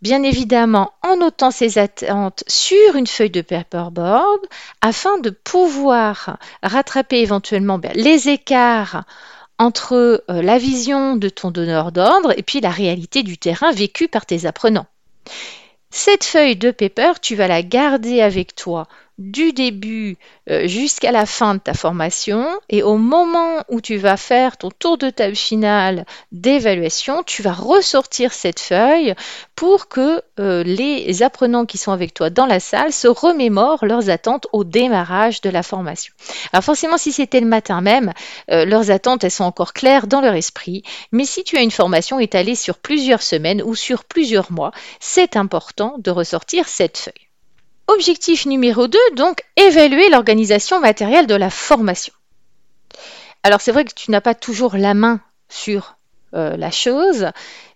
bien 0.00 0.22
évidemment 0.22 0.92
en 1.02 1.16
notant 1.16 1.50
ces 1.50 1.78
attentes 1.78 2.44
sur 2.46 2.96
une 2.96 3.06
feuille 3.06 3.30
de 3.30 3.42
paperboard 3.42 4.40
afin 4.80 5.18
de 5.18 5.30
pouvoir 5.30 6.38
rattraper 6.62 7.20
éventuellement 7.20 7.78
ben, 7.78 7.92
les 7.94 8.28
écarts 8.28 9.04
entre 9.58 10.24
euh, 10.28 10.42
la 10.42 10.58
vision 10.58 11.16
de 11.16 11.28
ton 11.28 11.50
donneur 11.50 11.92
d'ordre 11.92 12.36
et 12.36 12.42
puis 12.42 12.60
la 12.60 12.70
réalité 12.70 13.22
du 13.22 13.38
terrain 13.38 13.70
vécu 13.70 14.08
par 14.08 14.26
tes 14.26 14.46
apprenants. 14.46 14.86
Cette 15.90 16.24
feuille 16.24 16.56
de 16.56 16.70
paper, 16.70 17.12
tu 17.20 17.36
vas 17.36 17.48
la 17.48 17.62
garder 17.62 18.22
avec 18.22 18.54
toi 18.54 18.88
du 19.18 19.52
début 19.52 20.16
euh, 20.50 20.66
jusqu'à 20.66 21.12
la 21.12 21.26
fin 21.26 21.54
de 21.54 21.60
ta 21.60 21.74
formation 21.74 22.48
et 22.68 22.82
au 22.82 22.96
moment 22.96 23.62
où 23.68 23.80
tu 23.80 23.96
vas 23.96 24.16
faire 24.16 24.56
ton 24.56 24.70
tour 24.70 24.98
de 24.98 25.10
table 25.10 25.36
final 25.36 26.06
d'évaluation, 26.32 27.22
tu 27.22 27.42
vas 27.42 27.52
ressortir 27.52 28.32
cette 28.32 28.60
feuille 28.60 29.14
pour 29.54 29.88
que 29.88 30.22
euh, 30.40 30.62
les 30.64 31.22
apprenants 31.22 31.66
qui 31.66 31.78
sont 31.78 31.92
avec 31.92 32.14
toi 32.14 32.30
dans 32.30 32.46
la 32.46 32.58
salle 32.58 32.92
se 32.92 33.08
remémorent 33.08 33.84
leurs 33.84 34.10
attentes 34.10 34.46
au 34.52 34.64
démarrage 34.64 35.40
de 35.40 35.50
la 35.50 35.62
formation. 35.62 36.14
Alors 36.52 36.64
forcément, 36.64 36.98
si 36.98 37.12
c'était 37.12 37.40
le 37.40 37.46
matin 37.46 37.80
même, 37.80 38.12
euh, 38.50 38.64
leurs 38.64 38.90
attentes, 38.90 39.24
elles 39.24 39.30
sont 39.30 39.44
encore 39.44 39.72
claires 39.72 40.06
dans 40.06 40.20
leur 40.20 40.34
esprit, 40.34 40.82
mais 41.12 41.24
si 41.24 41.44
tu 41.44 41.56
as 41.56 41.62
une 41.62 41.70
formation 41.70 42.18
étalée 42.18 42.54
sur 42.54 42.78
plusieurs 42.78 43.22
semaines 43.22 43.62
ou 43.62 43.74
sur 43.74 44.04
plusieurs 44.04 44.50
mois, 44.50 44.72
c'est 45.00 45.36
important 45.36 45.96
de 45.98 46.10
ressortir 46.10 46.66
cette 46.66 46.98
feuille. 46.98 47.31
Objectif 47.94 48.46
numéro 48.46 48.88
2, 48.88 48.98
donc, 49.16 49.42
évaluer 49.56 50.08
l'organisation 50.08 50.80
matérielle 50.80 51.26
de 51.26 51.34
la 51.34 51.50
formation. 51.50 52.14
Alors 53.42 53.60
c'est 53.60 53.72
vrai 53.72 53.84
que 53.84 53.92
tu 53.94 54.10
n'as 54.10 54.20
pas 54.20 54.34
toujours 54.34 54.76
la 54.76 54.94
main 54.94 55.20
sur 55.48 55.96
euh, 56.34 56.56
la 56.56 56.70
chose, 56.70 57.26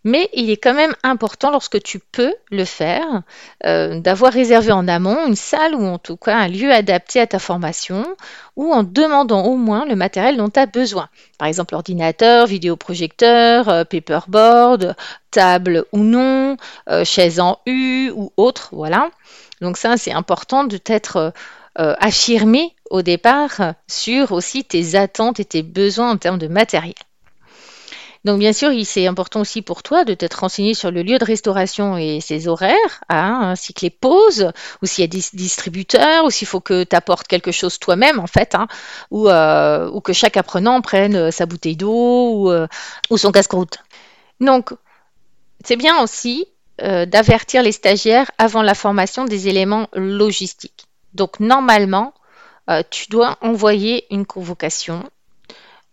mais 0.03 0.31
il 0.33 0.49
est 0.49 0.57
quand 0.57 0.73
même 0.73 0.95
important 1.03 1.51
lorsque 1.51 1.83
tu 1.83 1.99
peux 1.99 2.35
le 2.51 2.65
faire, 2.65 3.23
euh, 3.67 4.01
d'avoir 4.01 4.33
réservé 4.33 4.73
en 4.73 4.89
amont 4.89 5.27
une 5.27 5.37
salle 5.37 5.75
ou 5.75 5.85
en 5.85 5.99
tout 5.99 6.17
cas 6.17 6.37
un 6.37 6.49
lieu 6.49 6.73
adapté 6.73 7.21
à 7.21 7.27
ta 7.27 7.39
formation, 7.39 8.07
ou 8.57 8.73
en 8.73 8.83
demandant 8.83 9.45
au 9.45 9.57
moins 9.57 9.85
le 9.85 9.95
matériel 9.95 10.39
dont 10.39 10.49
tu 10.49 10.59
as 10.59 10.65
besoin. 10.65 11.09
Par 11.39 11.49
exemple 11.49 11.75
ordinateur, 11.75 12.47
vidéoprojecteur, 12.47 13.69
euh, 13.69 13.85
paperboard, 13.85 14.97
table 15.31 15.85
ou 15.93 15.99
non, 15.99 16.57
chaise 17.05 17.41
en 17.41 17.59
U 17.67 18.11
ou 18.15 18.33
autre, 18.39 18.71
voilà. 18.73 19.11
Donc 19.61 19.77
ça, 19.77 19.99
c'est 19.99 20.13
important 20.13 20.65
de 20.65 20.79
t'être 20.79 21.35
affirmé 21.75 22.75
au 22.89 23.03
départ 23.03 23.75
sur 23.87 24.33
aussi 24.33 24.65
tes 24.65 24.95
attentes 24.95 25.41
et 25.41 25.45
tes 25.45 25.63
besoins 25.63 26.13
en 26.13 26.17
termes 26.17 26.39
de 26.39 26.49
matériel. 26.49 26.95
Donc 28.27 28.41
bien 28.41 28.53
sûr, 28.53 28.73
c'est 28.85 29.07
important 29.07 29.43
aussi 29.43 29.63
pour 29.63 29.85
toi 29.85 30.05
de 30.05 30.13
t'être 30.13 30.41
renseigné 30.41 30.75
sur 30.75 30.91
le 30.91 31.05
lieu 31.05 31.17
de 31.17 31.25
restauration 31.25 31.97
et 31.97 32.21
ses 32.21 32.49
horaires, 32.49 33.05
hein, 33.09 33.39
ainsi 33.53 33.73
que 33.73 33.83
les 33.83 33.91
pauses, 33.91 34.51
ou 34.83 34.87
s'il 34.87 35.03
y 35.03 35.05
a 35.05 35.07
des 35.07 35.23
distributeurs, 35.33 36.25
ou 36.25 36.31
s'il 36.31 36.49
faut 36.49 36.59
que 36.59 36.83
tu 36.83 36.97
apportes 36.97 37.29
quelque 37.29 37.53
chose 37.53 37.79
toi-même 37.79 38.19
en 38.19 38.27
fait, 38.27 38.57
hein, 38.57 38.67
euh, 39.13 39.89
ou, 39.91 40.01
que 40.01 40.13
chaque 40.13 40.37
apprenant 40.37 40.81
prenne 40.81 41.31
sa 41.31 41.47
bouteille 41.47 41.77
d'eau 41.77 42.33
ou, 42.33 42.51
euh, 42.51 42.67
ou 43.11 43.17
son 43.17 43.31
casse-croûte. 43.31 43.79
Donc 44.41 44.73
c'est 45.65 45.77
bien 45.77 46.03
aussi 46.03 46.49
euh, 46.83 47.07
d'avertir 47.07 47.63
les 47.63 47.71
stagiaires 47.71 48.29
avant 48.39 48.63
la 48.63 48.75
formation 48.75 49.25
des 49.25 49.47
éléments 49.47 49.87
logistiques. 49.95 50.89
Donc 51.15 51.39
normalement, 51.39 52.13
euh, 52.71 52.83
tu 52.91 53.09
dois 53.09 53.39
envoyer 53.41 54.05
une 54.11 54.27
convocation 54.27 55.09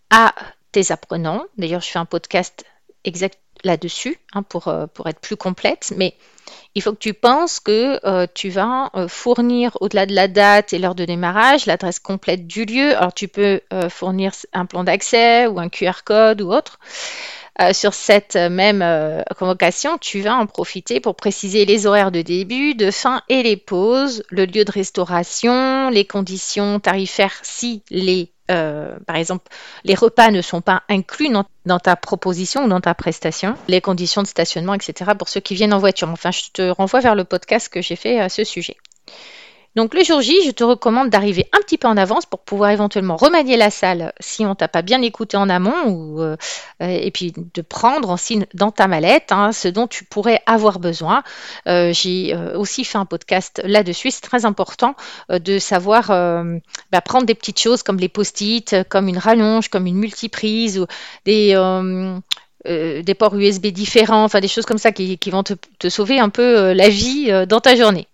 à 0.09 0.33
tes 0.73 0.91
apprenants. 0.91 1.43
D'ailleurs, 1.57 1.81
je 1.81 1.89
fais 1.89 1.99
un 1.99 2.05
podcast 2.05 2.65
exact 3.05 3.39
là-dessus 3.63 4.19
hein, 4.33 4.43
pour, 4.43 4.67
euh, 4.67 4.87
pour 4.87 5.07
être 5.07 5.19
plus 5.19 5.37
complète, 5.37 5.93
mais 5.95 6.15
il 6.75 6.81
faut 6.81 6.91
que 6.91 6.97
tu 6.97 7.13
penses 7.13 7.61
que 7.61 8.25
tu 8.33 8.49
vas 8.49 8.91
fournir 9.07 9.77
au-delà 9.79 10.05
de 10.05 10.13
la 10.13 10.27
date 10.27 10.73
et 10.73 10.79
l'heure 10.79 10.95
de 10.95 11.05
démarrage 11.05 11.67
l'adresse 11.67 11.99
complète 11.99 12.47
du 12.47 12.65
lieu. 12.65 12.97
Alors 12.97 13.13
tu 13.13 13.27
peux 13.27 13.61
fournir 13.89 14.33
un 14.51 14.65
plan 14.65 14.83
d'accès 14.83 15.47
ou 15.47 15.59
un 15.59 15.69
QR 15.69 16.03
code 16.03 16.41
ou 16.41 16.51
autre. 16.51 16.79
Euh, 17.61 17.71
sur 17.71 17.93
cette 17.93 18.35
même 18.35 18.81
euh, 18.81 19.21
convocation, 19.37 19.99
tu 19.99 20.21
vas 20.21 20.35
en 20.35 20.47
profiter 20.47 20.99
pour 20.99 21.15
préciser 21.15 21.65
les 21.65 21.85
horaires 21.85 22.11
de 22.11 22.23
début, 22.23 22.73
de 22.73 22.89
fin 22.89 23.21
et 23.29 23.43
les 23.43 23.57
pauses, 23.57 24.23
le 24.29 24.45
lieu 24.45 24.65
de 24.65 24.71
restauration, 24.71 25.89
les 25.89 26.05
conditions 26.05 26.79
tarifaires 26.79 27.39
si 27.43 27.83
les 27.91 28.32
euh, 28.51 28.97
par 29.07 29.15
exemple, 29.15 29.49
les 29.83 29.95
repas 29.95 30.31
ne 30.31 30.41
sont 30.41 30.61
pas 30.61 30.83
inclus 30.89 31.29
dans, 31.29 31.45
dans, 31.65 31.79
ta 31.79 31.95
proposition 31.95 32.65
ou 32.65 32.67
dans 32.67 32.81
ta 32.81 32.93
prestation, 32.93 33.55
les 33.67 33.81
conditions 33.81 34.21
de 34.21 34.27
stationnement, 34.27 34.73
etc. 34.73 35.11
pour 35.17 35.29
ceux 35.29 35.39
qui 35.39 35.55
viennent 35.55 35.73
en 35.73 35.79
voiture. 35.79 36.09
Enfin, 36.09 36.31
je 36.31 36.43
te 36.51 36.69
renvoie 36.69 36.99
vers 36.99 37.15
le 37.15 37.23
podcast 37.23 37.69
que 37.69 37.81
j'ai 37.81 37.95
fait 37.95 38.19
à 38.19 38.29
ce 38.29 38.43
sujet. 38.43 38.77
Donc 39.75 39.95
le 39.95 40.03
jour 40.03 40.21
J, 40.21 40.35
je 40.45 40.51
te 40.51 40.63
recommande 40.63 41.09
d'arriver 41.09 41.47
un 41.51 41.59
petit 41.61 41.79
peu 41.79 41.87
en 41.87 41.97
avance 41.97 42.27
pour 42.27 42.41
pouvoir 42.41 42.69
éventuellement 42.69 43.15
remanier 43.15 43.57
la 43.57 43.71
salle 43.71 44.13
si 44.19 44.45
on 44.45 44.53
t'a 44.53 44.67
pas 44.67 44.83
bien 44.83 45.01
écouté 45.01 45.35
en 45.35 45.49
amont 45.49 45.87
ou, 45.87 46.21
euh, 46.21 46.35
et 46.79 47.09
puis 47.09 47.33
de 47.35 47.61
prendre 47.61 48.11
en 48.11 48.17
signe 48.17 48.45
dans 48.53 48.69
ta 48.69 48.87
mallette 48.87 49.31
hein, 49.31 49.51
ce 49.51 49.67
dont 49.67 49.87
tu 49.87 50.03
pourrais 50.03 50.41
avoir 50.45 50.77
besoin. 50.77 51.23
Euh, 51.67 51.91
j'ai 51.91 52.35
euh, 52.35 52.55
aussi 52.57 52.83
fait 52.83 52.99
un 52.99 53.05
podcast 53.05 53.61
là-dessus. 53.65 54.11
C'est 54.11 54.21
très 54.21 54.45
important 54.45 54.95
de 55.29 55.57
savoir 55.57 56.09
bah, 56.91 57.01
prendre 57.01 57.25
des 57.25 57.35
petites 57.35 57.59
choses 57.59 57.81
comme 57.81 57.97
les 57.97 58.09
post-it, 58.09 58.75
comme 58.89 59.07
une 59.07 59.17
rallonge, 59.17 59.69
comme 59.69 59.87
une 59.87 59.97
multiprise 59.97 60.79
ou 60.79 60.85
des 61.25 61.55
ports 63.17 63.35
USB 63.35 63.67
différents, 63.67 64.23
enfin 64.23 64.39
des 64.39 64.47
choses 64.47 64.65
comme 64.65 64.77
ça 64.77 64.91
qui, 64.91 65.17
vont 65.31 65.43
te, 65.43 65.89
sauver 65.89 66.19
un 66.19 66.29
peu 66.29 66.73
la 66.73 66.89
vie 66.89 67.31
dans 67.47 67.59
ta 67.59 67.75
journée. 67.75 68.07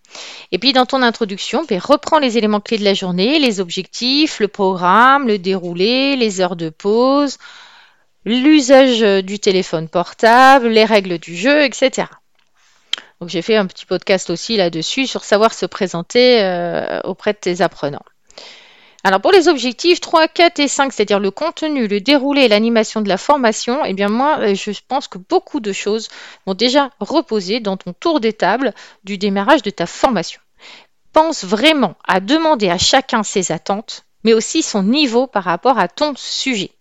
Et 0.51 0.59
puis 0.59 0.73
dans 0.73 0.85
ton 0.85 1.01
introduction, 1.01 1.65
ben, 1.67 1.79
reprends 1.79 2.19
les 2.19 2.37
éléments 2.37 2.59
clés 2.59 2.77
de 2.77 2.83
la 2.83 2.93
journée, 2.93 3.39
les 3.39 3.59
objectifs, 3.59 4.39
le 4.39 4.47
programme, 4.47 5.27
le 5.27 5.37
déroulé, 5.37 6.15
les 6.15 6.41
heures 6.41 6.55
de 6.55 6.69
pause, 6.69 7.37
l'usage 8.25 9.23
du 9.23 9.39
téléphone 9.39 9.87
portable, 9.87 10.67
les 10.67 10.85
règles 10.85 11.17
du 11.19 11.35
jeu, 11.35 11.63
etc. 11.63 12.07
Donc 13.19 13.29
j'ai 13.29 13.41
fait 13.41 13.55
un 13.55 13.65
petit 13.65 13.85
podcast 13.85 14.29
aussi 14.29 14.55
là-dessus 14.55 15.07
sur 15.07 15.23
savoir 15.23 15.53
se 15.53 15.65
présenter 15.65 16.41
euh, 16.41 17.01
auprès 17.03 17.33
de 17.33 17.39
tes 17.39 17.61
apprenants. 17.61 18.05
Alors 19.03 19.21
pour 19.21 19.31
les 19.31 19.47
objectifs 19.47 20.01
3, 20.01 20.27
4 20.27 20.59
et 20.59 20.67
5, 20.67 20.91
c'est-à-dire 20.91 21.21
le 21.21 21.31
contenu, 21.31 21.87
le 21.87 22.01
déroulé 22.01 22.41
et 22.41 22.47
l'animation 22.49 22.99
de 22.99 23.07
la 23.07 23.17
formation, 23.17 23.85
eh 23.85 23.93
bien 23.93 24.09
moi 24.09 24.39
euh, 24.39 24.55
je 24.55 24.71
pense 24.85 25.07
que 25.07 25.17
beaucoup 25.17 25.61
de 25.61 25.71
choses 25.71 26.09
vont 26.45 26.53
déjà 26.53 26.91
reposer 26.99 27.61
dans 27.61 27.77
ton 27.77 27.93
tour 27.93 28.19
des 28.19 28.33
tables 28.33 28.73
du 29.05 29.17
démarrage 29.17 29.61
de 29.61 29.69
ta 29.69 29.85
formation. 29.85 30.41
Pense 31.13 31.45
vraiment 31.45 31.95
à 32.05 32.19
demander 32.19 32.69
à 32.69 32.77
chacun 32.77 33.23
ses 33.23 33.53
attentes, 33.53 34.05
mais 34.25 34.33
aussi 34.33 34.61
son 34.61 34.83
niveau 34.83 35.27
par 35.27 35.45
rapport 35.45 35.79
à 35.79 35.87
ton 35.87 36.13
sujet. 36.17 36.71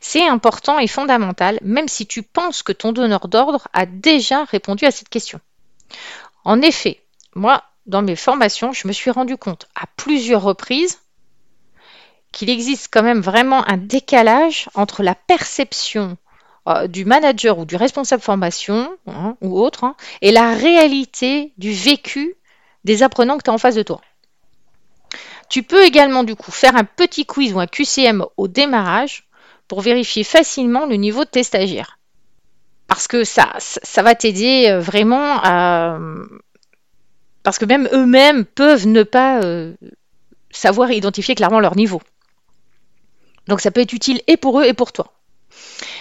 C'est 0.00 0.26
important 0.26 0.78
et 0.78 0.86
fondamental, 0.86 1.58
même 1.62 1.88
si 1.88 2.06
tu 2.06 2.22
penses 2.22 2.62
que 2.62 2.72
ton 2.72 2.92
donneur 2.92 3.28
d'ordre 3.28 3.68
a 3.72 3.86
déjà 3.86 4.44
répondu 4.44 4.84
à 4.84 4.90
cette 4.90 5.08
question. 5.08 5.40
En 6.44 6.60
effet, 6.60 7.00
moi, 7.34 7.64
dans 7.86 8.02
mes 8.02 8.16
formations, 8.16 8.74
je 8.74 8.86
me 8.86 8.92
suis 8.92 9.10
rendu 9.10 9.38
compte 9.38 9.66
à 9.74 9.86
plusieurs 9.96 10.42
reprises 10.42 11.01
qu'il 12.32 12.50
existe 12.50 12.88
quand 12.90 13.02
même 13.02 13.20
vraiment 13.20 13.66
un 13.68 13.76
décalage 13.76 14.68
entre 14.74 15.02
la 15.02 15.14
perception 15.14 16.16
euh, 16.68 16.86
du 16.86 17.04
manager 17.04 17.58
ou 17.58 17.64
du 17.64 17.76
responsable 17.76 18.22
formation 18.22 18.96
hein, 19.06 19.36
ou 19.40 19.60
autre 19.60 19.84
hein, 19.84 19.96
et 20.20 20.32
la 20.32 20.54
réalité 20.54 21.52
du 21.58 21.72
vécu 21.72 22.34
des 22.84 23.02
apprenants 23.02 23.38
que 23.38 23.42
tu 23.42 23.50
as 23.50 23.54
en 23.54 23.58
face 23.58 23.74
de 23.74 23.82
toi. 23.82 24.00
Tu 25.48 25.62
peux 25.62 25.84
également 25.84 26.24
du 26.24 26.34
coup 26.34 26.50
faire 26.50 26.76
un 26.76 26.84
petit 26.84 27.26
quiz 27.26 27.52
ou 27.52 27.60
un 27.60 27.66
QCM 27.66 28.24
au 28.36 28.48
démarrage 28.48 29.24
pour 29.68 29.80
vérifier 29.80 30.24
facilement 30.24 30.86
le 30.86 30.96
niveau 30.96 31.24
de 31.24 31.30
tes 31.30 31.42
stagiaires. 31.42 31.98
Parce 32.86 33.08
que 33.08 33.24
ça, 33.24 33.52
ça 33.58 34.02
va 34.02 34.14
t'aider 34.14 34.68
euh, 34.68 34.80
vraiment 34.80 35.40
à... 35.42 35.98
Parce 37.42 37.58
que 37.58 37.64
même 37.64 37.88
eux-mêmes 37.92 38.44
peuvent 38.44 38.86
ne 38.86 39.02
pas 39.02 39.42
euh, 39.42 39.74
savoir 40.50 40.92
identifier 40.92 41.34
clairement 41.34 41.60
leur 41.60 41.76
niveau. 41.76 42.00
Donc 43.48 43.60
ça 43.60 43.70
peut 43.70 43.80
être 43.80 43.92
utile 43.92 44.20
et 44.26 44.36
pour 44.36 44.60
eux 44.60 44.64
et 44.64 44.74
pour 44.74 44.92
toi. 44.92 45.12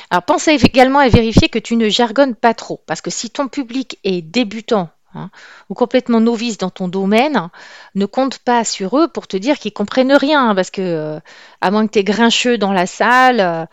Alors 0.10 0.24
pense 0.24 0.48
également 0.48 1.00
à 1.00 1.08
vérifier 1.08 1.50
que 1.50 1.60
tu 1.60 1.76
ne 1.76 1.90
jargonnes 1.90 2.36
pas 2.36 2.54
trop, 2.54 2.82
parce 2.86 3.02
que 3.02 3.10
si 3.10 3.30
ton 3.30 3.48
public 3.48 4.00
est 4.04 4.22
débutant 4.22 4.90
hein, 5.16 5.30
ou 5.70 5.74
complètement 5.74 6.20
novice 6.20 6.58
dans 6.58 6.70
ton 6.70 6.88
domaine, 6.88 7.50
ne 7.96 8.06
compte 8.06 8.40
pas 8.40 8.64
sur 8.64 8.98
eux 8.98 9.08
pour 9.08 9.28
te 9.28 9.38
dire 9.38 9.58
qu'ils 9.58 9.74
comprennent 9.74 10.14
rien, 10.14 10.54
parce 10.54 10.70
que 10.70 10.82
euh, 10.82 11.20
à 11.62 11.72
moins 11.72 11.88
que 11.88 11.94
tu 11.94 12.00
es 12.00 12.04
grincheux 12.04 12.58
dans 12.58 12.74
la 12.74 12.86
salle, 12.86 13.40
euh, 13.40 13.66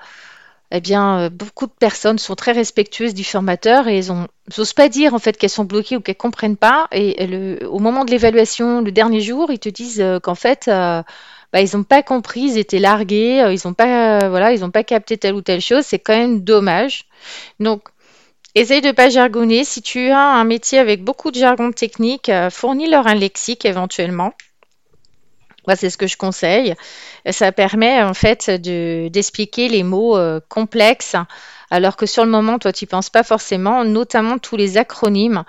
eh 0.71 0.81
bien 0.81 1.19
euh, 1.19 1.29
beaucoup 1.31 1.67
de 1.67 1.73
personnes 1.73 2.19
sont 2.19 2.37
très 2.37 2.53
respectueuses 2.53 3.15
du 3.15 3.25
formateur 3.25 3.89
et 3.89 3.99
elles 3.99 4.13
n'osent 4.57 4.75
pas 4.75 4.89
dire 4.89 5.15
en 5.15 5.19
fait 5.19 5.37
qu'elles 5.37 5.51
sont 5.51 5.65
bloquées 5.65 5.97
ou 5.97 6.01
qu'elles 6.01 6.17
comprennent 6.17 6.59
pas. 6.59 6.87
Et 6.93 7.65
au 7.65 7.81
moment 7.81 8.05
de 8.05 8.11
l'évaluation, 8.11 8.81
le 8.81 8.93
dernier 8.93 9.21
jour, 9.21 9.51
ils 9.51 9.59
te 9.59 9.71
disent 9.71 10.05
qu'en 10.23 10.35
fait 10.35 10.71
bah, 11.53 11.61
ils 11.61 11.77
n'ont 11.77 11.85
pas 11.85 12.03
compris, 12.03 12.41
ils 12.41 12.59
étaient 12.59 12.79
largués, 12.79 13.41
euh, 13.41 13.53
ils 13.53 13.61
n'ont 13.65 13.75
pas, 13.75 14.21
euh, 14.23 14.29
voilà, 14.29 14.53
ils 14.53 14.65
ont 14.65 14.71
pas 14.71 14.85
capté 14.85 15.17
telle 15.17 15.35
ou 15.35 15.41
telle 15.41 15.61
chose. 15.61 15.85
C'est 15.85 15.99
quand 15.99 16.17
même 16.17 16.41
dommage. 16.41 17.07
Donc, 17.59 17.83
essaye 18.55 18.83
de 18.83 18.93
pas 18.93 19.09
jargonner. 19.09 19.65
Si 19.65 19.81
tu 19.81 20.11
as 20.11 20.19
un 20.19 20.45
métier 20.45 20.79
avec 20.79 21.03
beaucoup 21.03 21.31
de 21.31 21.39
jargon 21.39 21.73
technique, 21.73 22.29
euh, 22.29 22.51
fournis-leur 22.51 23.07
un 23.07 23.15
lexique 23.15 23.65
éventuellement. 23.65 24.35
Moi, 25.67 25.77
c'est 25.77 25.91
ce 25.91 25.99
que 25.99 26.07
je 26.07 26.17
conseille. 26.17 26.75
Ça 27.31 27.53
permet 27.53 28.03
en 28.03 28.15
fait 28.15 28.51
de, 28.51 29.09
d'expliquer 29.09 29.69
les 29.69 29.83
mots 29.83 30.17
complexes, 30.49 31.15
alors 31.71 31.97
que 31.97 32.07
sur 32.07 32.25
le 32.25 32.31
moment, 32.31 32.59
toi, 32.59 32.73
tu 32.73 32.87
penses 32.87 33.11
pas 33.11 33.23
forcément, 33.23 33.85
notamment 33.85 34.39
tous 34.39 34.57
les 34.57 34.79
acronymes. 34.79 35.45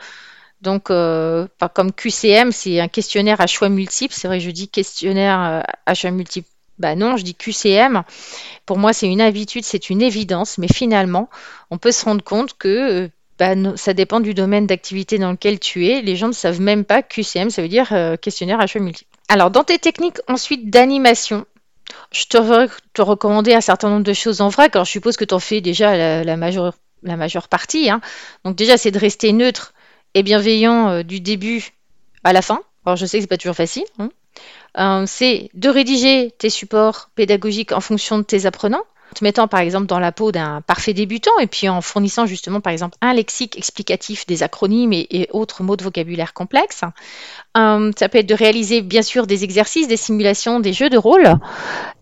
Donc, 0.61 0.91
euh, 0.91 1.47
comme 1.73 1.91
QCM, 1.91 2.51
c'est 2.51 2.79
un 2.79 2.87
questionnaire 2.87 3.39
à 3.39 3.47
choix 3.47 3.69
multiples. 3.69 4.13
C'est 4.15 4.27
vrai, 4.27 4.39
je 4.39 4.51
dis 4.51 4.67
questionnaire 4.67 5.39
euh, 5.41 5.61
à 5.85 5.93
choix 5.93 6.11
multiples. 6.11 6.49
Bah 6.77 6.95
non, 6.95 7.17
je 7.17 7.23
dis 7.23 7.35
QCM. 7.35 8.03
Pour 8.65 8.77
moi, 8.77 8.93
c'est 8.93 9.07
une 9.07 9.21
habitude, 9.21 9.63
c'est 9.63 9.89
une 9.89 10.01
évidence, 10.01 10.57
mais 10.57 10.67
finalement, 10.67 11.29
on 11.71 11.77
peut 11.77 11.91
se 11.91 12.05
rendre 12.05 12.23
compte 12.23 12.57
que 12.57 13.03
euh, 13.03 13.07
bah, 13.37 13.53
ça 13.75 13.93
dépend 13.93 14.19
du 14.19 14.33
domaine 14.33 14.67
d'activité 14.67 15.17
dans 15.17 15.31
lequel 15.31 15.59
tu 15.59 15.87
es. 15.87 16.01
Les 16.01 16.15
gens 16.15 16.27
ne 16.27 16.33
savent 16.33 16.61
même 16.61 16.83
pas 16.85 17.01
QCM, 17.01 17.49
ça 17.49 17.61
veut 17.61 17.69
dire 17.69 17.93
questionnaire 18.21 18.59
à 18.59 18.67
choix 18.67 18.81
multiples. 18.81 19.09
Alors, 19.29 19.51
dans 19.51 19.63
tes 19.63 19.79
techniques 19.79 20.17
ensuite 20.27 20.69
d'animation, 20.69 21.45
je 22.11 22.25
te, 22.25 22.67
te 22.93 23.01
recommander 23.01 23.53
un 23.53 23.61
certain 23.61 23.89
nombre 23.89 24.03
de 24.03 24.13
choses 24.13 24.41
en 24.41 24.49
vrac. 24.49 24.75
Alors, 24.75 24.85
je 24.85 24.91
suppose 24.91 25.15
que 25.15 25.25
tu 25.25 25.33
en 25.33 25.39
fais 25.39 25.61
déjà 25.61 26.23
la, 26.23 26.37
majeure, 26.37 26.73
la 27.03 27.15
majeure 27.15 27.47
partie. 27.47 27.89
Hein. 27.89 28.01
Donc, 28.43 28.55
déjà, 28.55 28.77
c'est 28.77 28.91
de 28.91 28.99
rester 28.99 29.31
neutre 29.31 29.73
et 30.13 30.23
bienveillant 30.23 30.89
euh, 30.89 31.03
du 31.03 31.19
début 31.19 31.69
à 32.23 32.33
la 32.33 32.41
fin. 32.41 32.61
Alors, 32.85 32.97
je 32.97 33.05
sais 33.05 33.17
que 33.17 33.21
c'est 33.21 33.27
pas 33.27 33.37
toujours 33.37 33.55
facile. 33.55 33.85
Hein. 33.99 34.09
Euh, 34.77 35.03
c'est 35.07 35.49
de 35.53 35.69
rédiger 35.69 36.31
tes 36.37 36.49
supports 36.49 37.09
pédagogiques 37.15 37.71
en 37.71 37.81
fonction 37.81 38.17
de 38.17 38.23
tes 38.23 38.45
apprenants 38.45 38.83
te 39.15 39.23
mettant 39.23 39.47
par 39.47 39.59
exemple 39.59 39.87
dans 39.87 39.99
la 39.99 40.11
peau 40.11 40.31
d'un 40.31 40.61
parfait 40.61 40.93
débutant 40.93 41.37
et 41.39 41.47
puis 41.47 41.69
en 41.69 41.81
fournissant 41.81 42.25
justement 42.25 42.61
par 42.61 42.73
exemple 42.73 42.97
un 43.01 43.13
lexique 43.13 43.57
explicatif 43.57 44.25
des 44.27 44.43
acronymes 44.43 44.93
et, 44.93 45.27
autres 45.31 45.63
mots 45.63 45.75
de 45.75 45.83
vocabulaire 45.83 46.33
complexes. 46.33 46.83
Euh, 47.57 47.91
ça 47.97 48.09
peut 48.09 48.19
être 48.19 48.27
de 48.27 48.35
réaliser 48.35 48.81
bien 48.81 49.01
sûr 49.01 49.27
des 49.27 49.43
exercices, 49.43 49.87
des 49.87 49.97
simulations, 49.97 50.59
des 50.59 50.73
jeux 50.73 50.89
de 50.89 50.97
rôle. 50.97 51.27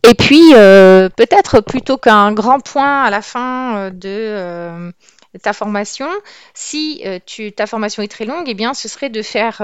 Et 0.04 0.14
puis 0.14 0.54
euh, 0.54 1.10
peut-être 1.10 1.62
plutôt 1.62 1.98
qu'un 1.98 2.32
grand 2.34 2.60
point 2.60 3.04
à 3.04 3.10
la 3.10 3.22
fin 3.22 3.90
de 3.92 4.92
ta 5.42 5.54
formation, 5.54 6.10
si 6.54 7.04
tu, 7.26 7.52
ta 7.52 7.68
formation 7.68 8.04
est 8.04 8.08
très 8.08 8.26
longue, 8.26 8.46
eh 8.48 8.54
bien, 8.54 8.74
ce 8.74 8.88
serait 8.88 9.10
de 9.10 9.22
faire 9.22 9.62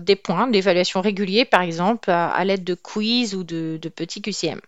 des 0.00 0.16
points 0.16 0.46
d'évaluation 0.46 1.00
réguliers, 1.00 1.44
par 1.44 1.62
exemple, 1.62 2.10
à, 2.10 2.44
l'aide 2.44 2.64
de 2.64 2.74
quiz 2.74 3.34
ou 3.34 3.44
de, 3.44 3.78
petits 3.94 4.22
QCM. 4.22 4.60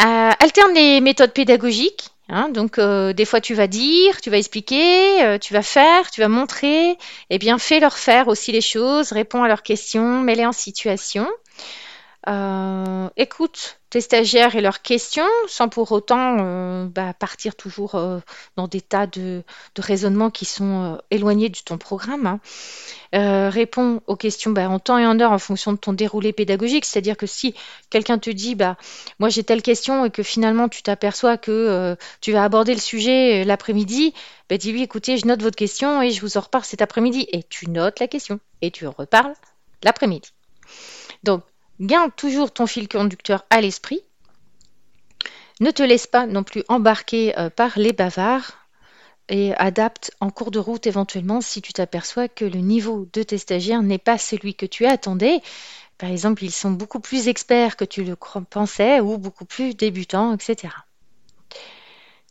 Euh, 0.00 0.30
alterne 0.38 0.72
les 0.74 1.00
méthodes 1.00 1.32
pédagogiques. 1.32 2.08
Hein, 2.28 2.48
donc, 2.48 2.78
euh, 2.78 3.12
des 3.12 3.24
fois, 3.24 3.40
tu 3.40 3.54
vas 3.54 3.66
dire, 3.66 4.20
tu 4.20 4.30
vas 4.30 4.38
expliquer, 4.38 5.22
euh, 5.24 5.38
tu 5.38 5.52
vas 5.52 5.62
faire, 5.62 6.10
tu 6.10 6.20
vas 6.20 6.28
montrer. 6.28 6.96
Eh 7.28 7.38
bien, 7.38 7.58
fais-leur 7.58 7.98
faire 7.98 8.28
aussi 8.28 8.52
les 8.52 8.60
choses, 8.60 9.12
réponds 9.12 9.42
à 9.42 9.48
leurs 9.48 9.64
questions, 9.64 10.20
mets-les 10.20 10.46
en 10.46 10.52
situation. 10.52 11.28
Écoute 13.16 13.80
tes 13.90 14.00
stagiaires 14.00 14.54
et 14.54 14.60
leurs 14.60 14.82
questions 14.82 15.28
sans 15.48 15.68
pour 15.68 15.90
autant 15.92 16.84
bah, 16.86 17.12
partir 17.14 17.56
toujours 17.56 18.00
dans 18.56 18.68
des 18.68 18.80
tas 18.80 19.06
de, 19.06 19.42
raisonnements 19.78 20.30
qui 20.30 20.44
sont 20.44 20.98
éloignés 21.10 21.48
de 21.48 21.58
ton 21.64 21.78
programme. 21.78 22.26
Hein. 22.26 22.40
Euh, 23.12 23.50
réponds 23.50 24.02
aux 24.06 24.14
questions 24.14 24.52
bah, 24.52 24.68
en 24.68 24.78
temps 24.78 24.96
et 24.96 25.06
en 25.06 25.18
heure 25.18 25.32
en 25.32 25.38
fonction 25.38 25.72
de 25.72 25.78
ton 25.78 25.92
déroulé 25.92 26.32
pédagogique. 26.32 26.84
C'est-à-dire 26.84 27.16
que 27.16 27.26
si 27.26 27.54
quelqu'un 27.90 28.18
te 28.18 28.30
dit, 28.30 28.54
bah, 28.54 28.76
moi 29.18 29.28
j'ai 29.28 29.42
telle 29.42 29.62
question 29.62 30.04
et 30.04 30.10
que 30.10 30.22
finalement 30.22 30.68
tu 30.68 30.82
t'aperçois 30.82 31.36
que 31.36 31.50
euh, 31.50 31.96
tu 32.20 32.32
vas 32.32 32.44
aborder 32.44 32.72
le 32.72 32.80
sujet 32.80 33.42
euh, 33.42 33.44
l'après-midi, 33.44 34.14
bah, 34.48 34.58
dis-lui, 34.58 34.82
écoutez, 34.82 35.16
je 35.16 35.26
note 35.26 35.42
votre 35.42 35.56
question 35.56 36.00
et 36.02 36.10
je 36.10 36.20
vous 36.20 36.36
en 36.36 36.40
reparle 36.40 36.64
cet 36.64 36.82
après-midi. 36.82 37.26
Et 37.32 37.42
tu 37.42 37.68
notes 37.68 37.98
la 37.98 38.06
question 38.06 38.38
et 38.62 38.70
tu 38.70 38.86
en 38.86 38.94
reparles 38.96 39.34
l'après-midi. 39.82 40.30
Donc, 41.24 41.42
garde 41.80 42.14
toujours 42.14 42.52
ton 42.52 42.66
fil 42.66 42.88
conducteur 42.88 43.44
à 43.50 43.60
l'esprit. 43.60 44.00
Ne 45.60 45.70
te 45.70 45.82
laisse 45.82 46.06
pas 46.06 46.26
non 46.26 46.42
plus 46.42 46.62
embarquer 46.68 47.34
par 47.56 47.78
les 47.78 47.92
bavards 47.92 48.52
et 49.28 49.54
adapte 49.54 50.10
en 50.20 50.30
cours 50.30 50.50
de 50.50 50.58
route 50.58 50.86
éventuellement 50.86 51.40
si 51.40 51.62
tu 51.62 51.72
t'aperçois 51.72 52.28
que 52.28 52.44
le 52.44 52.60
niveau 52.60 53.06
de 53.12 53.22
tes 53.22 53.38
stagiaires 53.38 53.82
n'est 53.82 53.98
pas 53.98 54.18
celui 54.18 54.54
que 54.54 54.66
tu 54.66 54.86
attendais. 54.86 55.40
Par 55.98 56.10
exemple, 56.10 56.44
ils 56.44 56.50
sont 56.50 56.70
beaucoup 56.70 57.00
plus 57.00 57.28
experts 57.28 57.76
que 57.76 57.84
tu 57.84 58.04
le 58.04 58.16
pensais 58.16 59.00
ou 59.00 59.18
beaucoup 59.18 59.44
plus 59.44 59.74
débutants, 59.76 60.34
etc. 60.34 60.72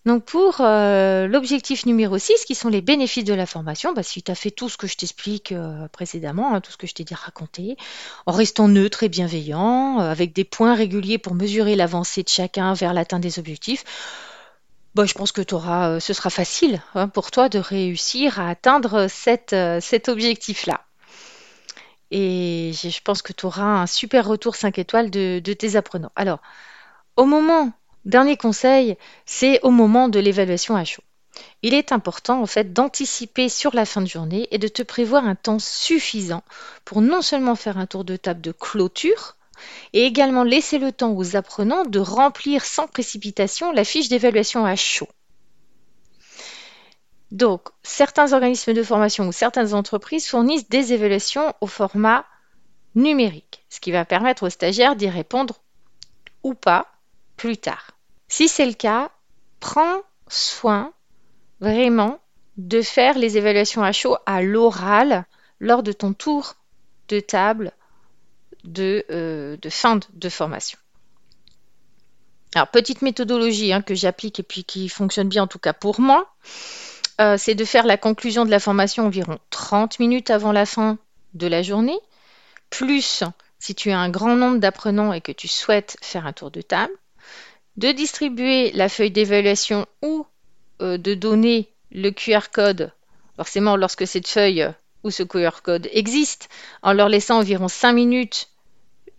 Donc 0.10 0.26
pour 0.26 0.62
euh, 0.62 1.28
l'objectif 1.28 1.86
numéro 1.86 2.18
6, 2.18 2.46
qui 2.46 2.56
sont 2.56 2.70
les 2.70 2.82
bénéfices 2.82 3.26
de 3.26 3.34
la 3.36 3.46
formation, 3.46 3.94
bah, 3.94 4.02
si 4.02 4.24
tu 4.24 4.32
as 4.32 4.34
fait 4.34 4.50
tout 4.50 4.68
ce 4.68 4.76
que 4.76 4.88
je 4.88 4.98
t'explique 4.98 5.52
euh, 5.52 5.88
précédemment, 5.90 6.56
hein, 6.56 6.62
tout 6.62 6.72
ce 6.72 6.78
que 6.78 6.88
je 6.88 6.96
t'ai 6.96 7.04
dit 7.04 7.14
raconté, 7.14 7.78
en 8.26 8.32
restant 8.32 8.68
neutre 8.68 9.04
et 9.04 9.10
bienveillant, 9.10 10.02
euh, 10.02 10.10
avec 10.10 10.34
des 10.34 10.46
points 10.46 10.74
réguliers 10.74 11.20
pour 11.20 11.36
mesurer 11.36 11.76
l'avancée 11.76 12.24
de 12.24 12.30
chacun 12.30 12.74
vers 12.74 12.96
l'atteinte 12.96 13.22
des 13.22 13.38
objectifs, 13.38 13.84
bah, 14.96 15.06
je 15.06 15.14
pense 15.14 15.32
que 15.32 15.44
auras, 15.54 16.00
ce 16.00 16.14
sera 16.14 16.32
facile 16.32 16.82
hein, 16.96 17.08
pour 17.08 17.30
toi 17.30 17.48
de 17.48 17.60
réussir 17.60 18.40
à 18.40 18.50
atteindre 18.50 19.06
cet 19.10 19.54
objectif-là. 20.10 20.82
Et 22.10 22.72
je 22.74 23.02
pense 23.04 23.22
que 23.22 23.32
tu 23.32 23.46
auras 23.46 23.62
un 23.62 23.86
super 23.86 24.28
retour 24.28 24.56
5 24.56 24.80
étoiles 24.80 25.12
de 25.12 25.54
tes 25.54 25.76
apprenants. 25.76 26.12
Alors, 26.16 26.40
au 27.16 27.26
moment, 27.26 27.74
dernier 28.10 28.38
conseil, 28.38 28.98
c'est 29.26 29.62
au 29.62 29.72
moment 29.72 30.10
de 30.10 30.20
l'évaluation 30.20 30.76
à 30.76 30.84
chaud. 30.84 31.04
Il 31.62 31.74
est 31.74 31.92
important 31.92 32.42
en 32.42 32.46
fait 32.46 32.74
d'anticiper 32.74 33.50
sur 33.50 33.74
la 33.74 33.86
fin 33.86 34.02
de 34.02 34.08
journée 34.08 34.48
et 34.52 34.58
de 34.58 34.68
te 34.68 34.84
prévoir 34.84 35.26
un 35.26 35.36
temps 35.36 35.60
suffisant 35.60 36.44
pour 36.86 37.02
non 37.02 37.22
seulement 37.22 37.56
faire 37.56 37.78
un 37.78 37.86
tour 37.86 38.04
de 38.04 38.16
table 38.18 38.42
de 38.42 38.52
clôture, 38.52 39.36
et 39.94 40.06
également 40.06 40.44
laisser 40.44 40.78
le 40.78 40.92
temps 40.92 41.14
aux 41.14 41.36
apprenants 41.36 41.86
de 41.86 42.00
remplir 42.00 42.66
sans 42.66 42.88
précipitation 42.88 43.72
la 43.72 43.84
fiche 43.84 44.10
d'évaluation 44.10 44.66
à 44.66 44.76
chaud. 44.76 45.10
Donc, 47.32 47.70
certains 47.84 48.34
organismes 48.34 48.74
de 48.74 48.84
formation 48.84 49.28
ou 49.28 49.32
certaines 49.32 49.74
entreprises 49.74 50.28
fournissent 50.28 50.70
des 50.70 50.94
évaluations 50.94 51.54
au 51.62 51.68
format 51.68 52.26
numérique, 52.96 53.64
ce 53.70 53.80
qui 53.80 53.92
va 53.92 54.04
permettre 54.04 54.44
aux 54.44 54.50
stagiaires 54.50 54.96
d'y 54.96 55.10
répondre 55.10 55.62
ou 56.44 56.56
pas 56.56 56.88
plus 57.38 57.58
tard. 57.58 57.99
Si 58.30 58.48
c'est 58.48 58.66
le 58.66 58.74
cas, 58.74 59.12
prends 59.60 60.02
soin 60.28 60.94
vraiment 61.60 62.20
de 62.58 62.82
faire 62.82 63.18
les 63.18 63.38
évaluations 63.38 63.84
à 63.84 63.92
chaud 63.92 64.18
à 64.26 64.42
l'oral 64.42 65.26
lors 65.60 65.84
de 65.84 65.92
ton 65.92 66.14
tour 66.14 66.56
de 67.10 67.20
table 67.20 67.74
euh, 68.78 69.58
de, 69.58 69.70
fin 69.70 70.00
de 70.14 70.30
formation. 70.30 70.78
Alors, 72.54 72.68
petite 72.68 73.02
méthodologie 73.02 73.74
hein, 73.74 73.82
que 73.82 73.96
j'applique 73.96 74.40
et 74.40 74.44
puis 74.44 74.64
qui 74.64 74.90
fonctionne 74.90 75.30
bien 75.30 75.44
en 75.44 75.48
tout 75.48 75.60
cas 75.60 75.74
pour 75.74 76.00
moi, 76.00 76.32
euh, 77.22 77.36
c'est 77.38 77.56
de 77.56 77.66
faire 77.66 77.86
la 77.86 77.98
conclusion 77.98 78.46
de 78.46 78.52
la 78.52 78.60
formation 78.60 79.08
environ 79.08 79.40
30 79.50 80.00
minutes 80.00 80.30
avant 80.30 80.52
la 80.52 80.66
fin 80.66 80.98
de 81.34 81.48
la 81.48 81.64
journée, 81.64 82.00
plus 82.70 83.24
si 83.60 83.76
tu 83.76 83.92
as 83.92 84.00
un 84.00 84.10
grand 84.10 84.36
nombre 84.36 84.60
d'apprenants 84.60 85.14
et 85.14 85.22
que 85.22 85.32
tu 85.32 85.48
souhaites 85.48 85.98
faire 86.02 86.26
un 86.26 86.34
tour 86.34 86.52
de 86.52 86.62
table, 86.62 86.94
de 87.80 87.94
distribuer 87.94 88.72
la 88.74 88.90
feuille 88.90 89.10
d'évaluation 89.10 89.86
ou 90.02 90.28
euh, 90.82 90.98
de 90.98 91.14
donner 91.14 91.70
le 91.92 92.12
QR 92.12 92.52
code, 92.52 92.92
forcément 93.38 93.78
lorsque 93.78 94.06
cette 94.06 94.28
feuille 94.28 94.68
ou 95.06 95.12
ce 95.12 95.24
QR 95.24 95.62
code 95.64 95.88
existe, 95.94 96.50
en 96.82 96.92
leur 96.92 97.08
laissant 97.08 97.38
environ 97.38 97.70
5 97.70 97.94
minutes 97.94 98.50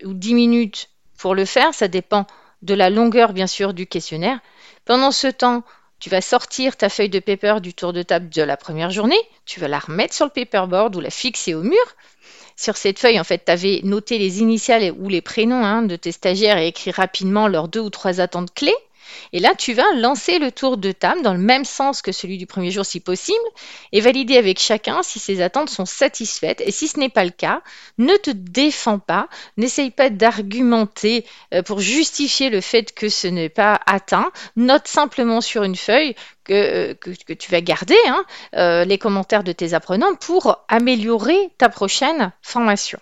ou 0.05 0.13
10 0.13 0.35
minutes 0.35 0.91
pour 1.17 1.35
le 1.35 1.47
faire, 1.47 1.73
ça 1.73 1.89
dépend 1.89 2.27
de 2.61 2.75
la 2.75 2.91
longueur 2.91 3.33
bien 3.33 3.47
sûr 3.47 3.73
du 3.73 3.87
questionnaire. 3.87 4.39
Pendant 4.85 5.11
ce 5.11 5.29
temps, 5.29 5.63
tu 5.99 6.11
vas 6.11 6.21
sortir 6.21 6.77
ta 6.77 6.91
feuille 6.91 7.09
de 7.09 7.19
paper 7.19 7.63
du 7.63 7.73
tour 7.73 7.95
de 7.95 8.03
table 8.03 8.29
de 8.29 8.43
la 8.43 8.59
première 8.59 8.91
journée, 8.91 9.21
tu 9.47 9.59
vas 9.59 9.69
la 9.69 9.79
remettre 9.79 10.13
sur 10.13 10.27
le 10.27 10.33
paperboard 10.33 10.95
ou 10.95 11.01
la 11.01 11.11
fixer 11.11 11.55
au 11.55 11.63
mur. 11.63 11.97
Sur 12.61 12.77
cette 12.77 12.99
feuille, 12.99 13.19
en 13.19 13.25
fait, 13.25 13.47
tu 13.47 13.51
avais 13.51 13.81
noté 13.85 14.19
les 14.19 14.41
initiales 14.41 14.93
ou 14.99 15.09
les 15.09 15.23
prénoms 15.23 15.65
hein, 15.65 15.81
de 15.81 15.97
tes 15.97 16.13
stagiaires 16.13 16.59
et 16.59 16.67
écrit 16.67 16.91
rapidement 16.91 17.49
leurs 17.49 17.69
deux 17.69 17.81
ou 17.81 17.89
trois 17.89 18.21
attentes 18.21 18.53
clés. 18.53 18.77
Et 19.33 19.41
là, 19.41 19.55
tu 19.55 19.73
vas 19.73 19.91
lancer 19.97 20.39
le 20.39 20.53
tour 20.53 20.77
de 20.77 20.93
table 20.93 21.23
dans 21.23 21.33
le 21.33 21.39
même 21.39 21.65
sens 21.65 22.03
que 22.03 22.13
celui 22.13 22.39
du 22.39 22.47
premier 22.47 22.71
jour 22.71 22.85
si 22.85 23.01
possible 23.01 23.39
et 23.93 24.01
valider 24.01 24.37
avec 24.37 24.59
chacun 24.59 25.03
si 25.03 25.19
ses 25.19 25.43
attentes 25.43 25.71
sont 25.71 25.87
satisfaites. 25.87 26.61
Et 26.65 26.71
si 26.71 26.89
ce 26.89 26.99
n'est 26.99 27.09
pas 27.09 27.25
le 27.25 27.31
cas, 27.31 27.63
ne 27.99 28.15
te 28.17 28.31
défends 28.31 28.99
pas, 28.99 29.29
n'essaye 29.57 29.91
pas 29.91 30.11
d'argumenter 30.11 31.25
euh, 31.55 31.63
pour 31.63 31.81
justifier 31.81 32.51
le 32.51 32.61
fait 32.61 32.93
que 32.93 33.09
ce 33.09 33.27
n'est 33.29 33.49
pas 33.49 33.81
atteint. 33.87 34.31
Note 34.57 34.89
simplement 34.89 35.41
sur 35.41 35.63
une 35.63 35.77
feuille 35.77 36.15
que, 36.45 36.93
euh, 36.93 37.35
tu 37.39 37.51
vas 37.51 37.61
garder 37.61 37.99
hein, 38.07 38.25
euh, 38.57 38.85
les 38.85 38.99
commentaires 38.99 39.45
de 39.45 39.53
tes 39.53 39.75
apprenants 39.75 40.15
pour 40.15 40.65
améliorer 40.69 41.51
ta 41.59 41.69
prochaine 41.69 42.33
formation. 42.43 42.99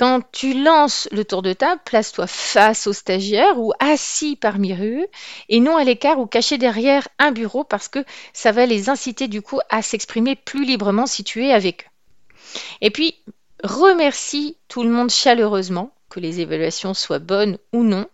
Quand 0.00 0.22
tu 0.32 0.54
lances 0.54 1.10
le 1.12 1.26
tour 1.26 1.42
de 1.42 1.52
table, 1.52 1.78
place-toi 1.84 2.26
face 2.26 2.86
aux 2.86 2.94
stagiaires 2.94 3.58
ou 3.58 3.74
assis 3.80 4.34
parmi 4.34 4.72
eux 4.72 5.06
et 5.50 5.60
non 5.60 5.76
à 5.76 5.84
l'écart 5.84 6.18
ou 6.18 6.24
caché 6.24 6.56
derrière 6.56 7.06
un 7.18 7.32
bureau 7.32 7.64
parce 7.64 7.88
que 7.88 8.02
ça 8.32 8.50
va 8.50 8.64
les 8.64 8.88
inciter 8.88 9.28
du 9.28 9.42
coup 9.42 9.60
à 9.68 9.82
s'exprimer 9.82 10.36
plus 10.36 10.64
librement 10.64 11.06
si 11.06 11.22
tu 11.22 11.44
es 11.44 11.52
avec 11.52 11.84
eux. 11.84 12.50
Et 12.80 12.90
puis, 12.90 13.14
remercie 13.62 14.56
tout 14.68 14.84
le 14.84 14.88
monde 14.88 15.10
chaleureusement, 15.10 15.92
que 16.08 16.18
les 16.18 16.40
évaluations 16.40 16.94
soient 16.94 17.18
bonnes 17.18 17.58
ou 17.74 17.82
non, 17.82 18.06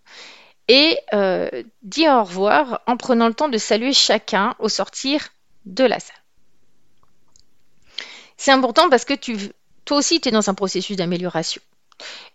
et 0.66 0.99
euh, 1.14 1.49
dis 1.85 2.09
au 2.09 2.25
revoir 2.25 2.81
en 2.88 2.96
prenant 2.96 3.29
le 3.29 3.35
temps 3.35 3.49
de 3.49 3.59
saluer 3.59 3.92
chacun 3.92 4.57
au 4.59 4.68
sortir 4.68 5.29
de 5.66 5.85
la 5.85 6.01
salle. 6.01 6.16
C'est 8.37 8.51
important 8.51 8.90
parce 8.90 9.05
que 9.05 9.14
tu, 9.14 9.37
toi 9.85 9.99
aussi, 9.99 10.20
tu 10.20 10.31
es 10.31 10.33
dans 10.33 10.51
un 10.51 10.55
processus 10.55 10.96
d'amélioration. 10.96 11.62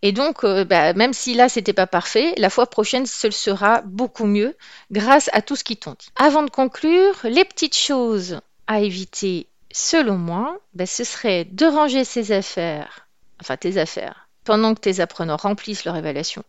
Et 0.02 0.12
donc, 0.12 0.44
euh, 0.44 0.66
bah, 0.66 0.94
même 0.94 1.14
si 1.14 1.34
là, 1.34 1.50
c'était 1.50 1.74
pas 1.74 1.88
parfait, 1.88 2.34
la 2.38 2.50
fois 2.50 2.68
prochaine, 2.68 3.06
ce 3.06 3.30
sera 3.30 3.82
beaucoup 3.82 4.26
mieux 4.26 4.56
grâce 4.92 5.30
à 5.34 5.42
tout 5.42 5.56
ce 5.56 5.64
qui 5.64 5.78
t'ont 5.78 5.96
dit. 5.98 6.10
Avant 6.16 6.44
de 6.44 6.50
conclure, 6.50 7.16
les 7.24 7.46
petites 7.46 7.78
choses 7.78 8.42
à 8.68 8.82
éviter, 8.82 9.48
selon 9.72 10.18
moi, 10.18 10.58
bah, 10.74 10.86
ce 10.86 11.04
serait 11.04 11.46
de 11.46 11.66
ranger 11.66 12.04
ses 12.04 12.32
affaires, 12.32 13.08
enfin 13.40 13.58
tes 13.58 13.78
affaires, 13.78 14.28
pendant 14.44 14.74
que 14.74 14.80
tes 14.80 15.00
apprenants 15.00 15.38
remplissent 15.38 15.86
leur 15.86 15.96
évaluation. 15.96 16.44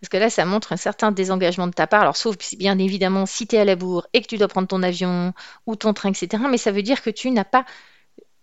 Parce 0.00 0.08
que 0.08 0.16
là, 0.16 0.30
ça 0.30 0.44
montre 0.44 0.72
un 0.72 0.76
certain 0.76 1.10
désengagement 1.10 1.66
de 1.66 1.72
ta 1.72 1.86
part. 1.86 2.02
Alors, 2.02 2.16
sauf 2.16 2.36
bien 2.56 2.78
évidemment 2.78 3.26
si 3.26 3.46
tu 3.46 3.56
es 3.56 3.58
à 3.58 3.64
la 3.64 3.76
bourre 3.76 4.06
et 4.12 4.22
que 4.22 4.26
tu 4.26 4.38
dois 4.38 4.48
prendre 4.48 4.68
ton 4.68 4.82
avion 4.82 5.32
ou 5.66 5.76
ton 5.76 5.92
train, 5.92 6.10
etc. 6.10 6.42
Mais 6.48 6.58
ça 6.58 6.70
veut 6.70 6.82
dire 6.82 7.02
que 7.02 7.10
tu 7.10 7.30
n'as 7.30 7.44
pas 7.44 7.64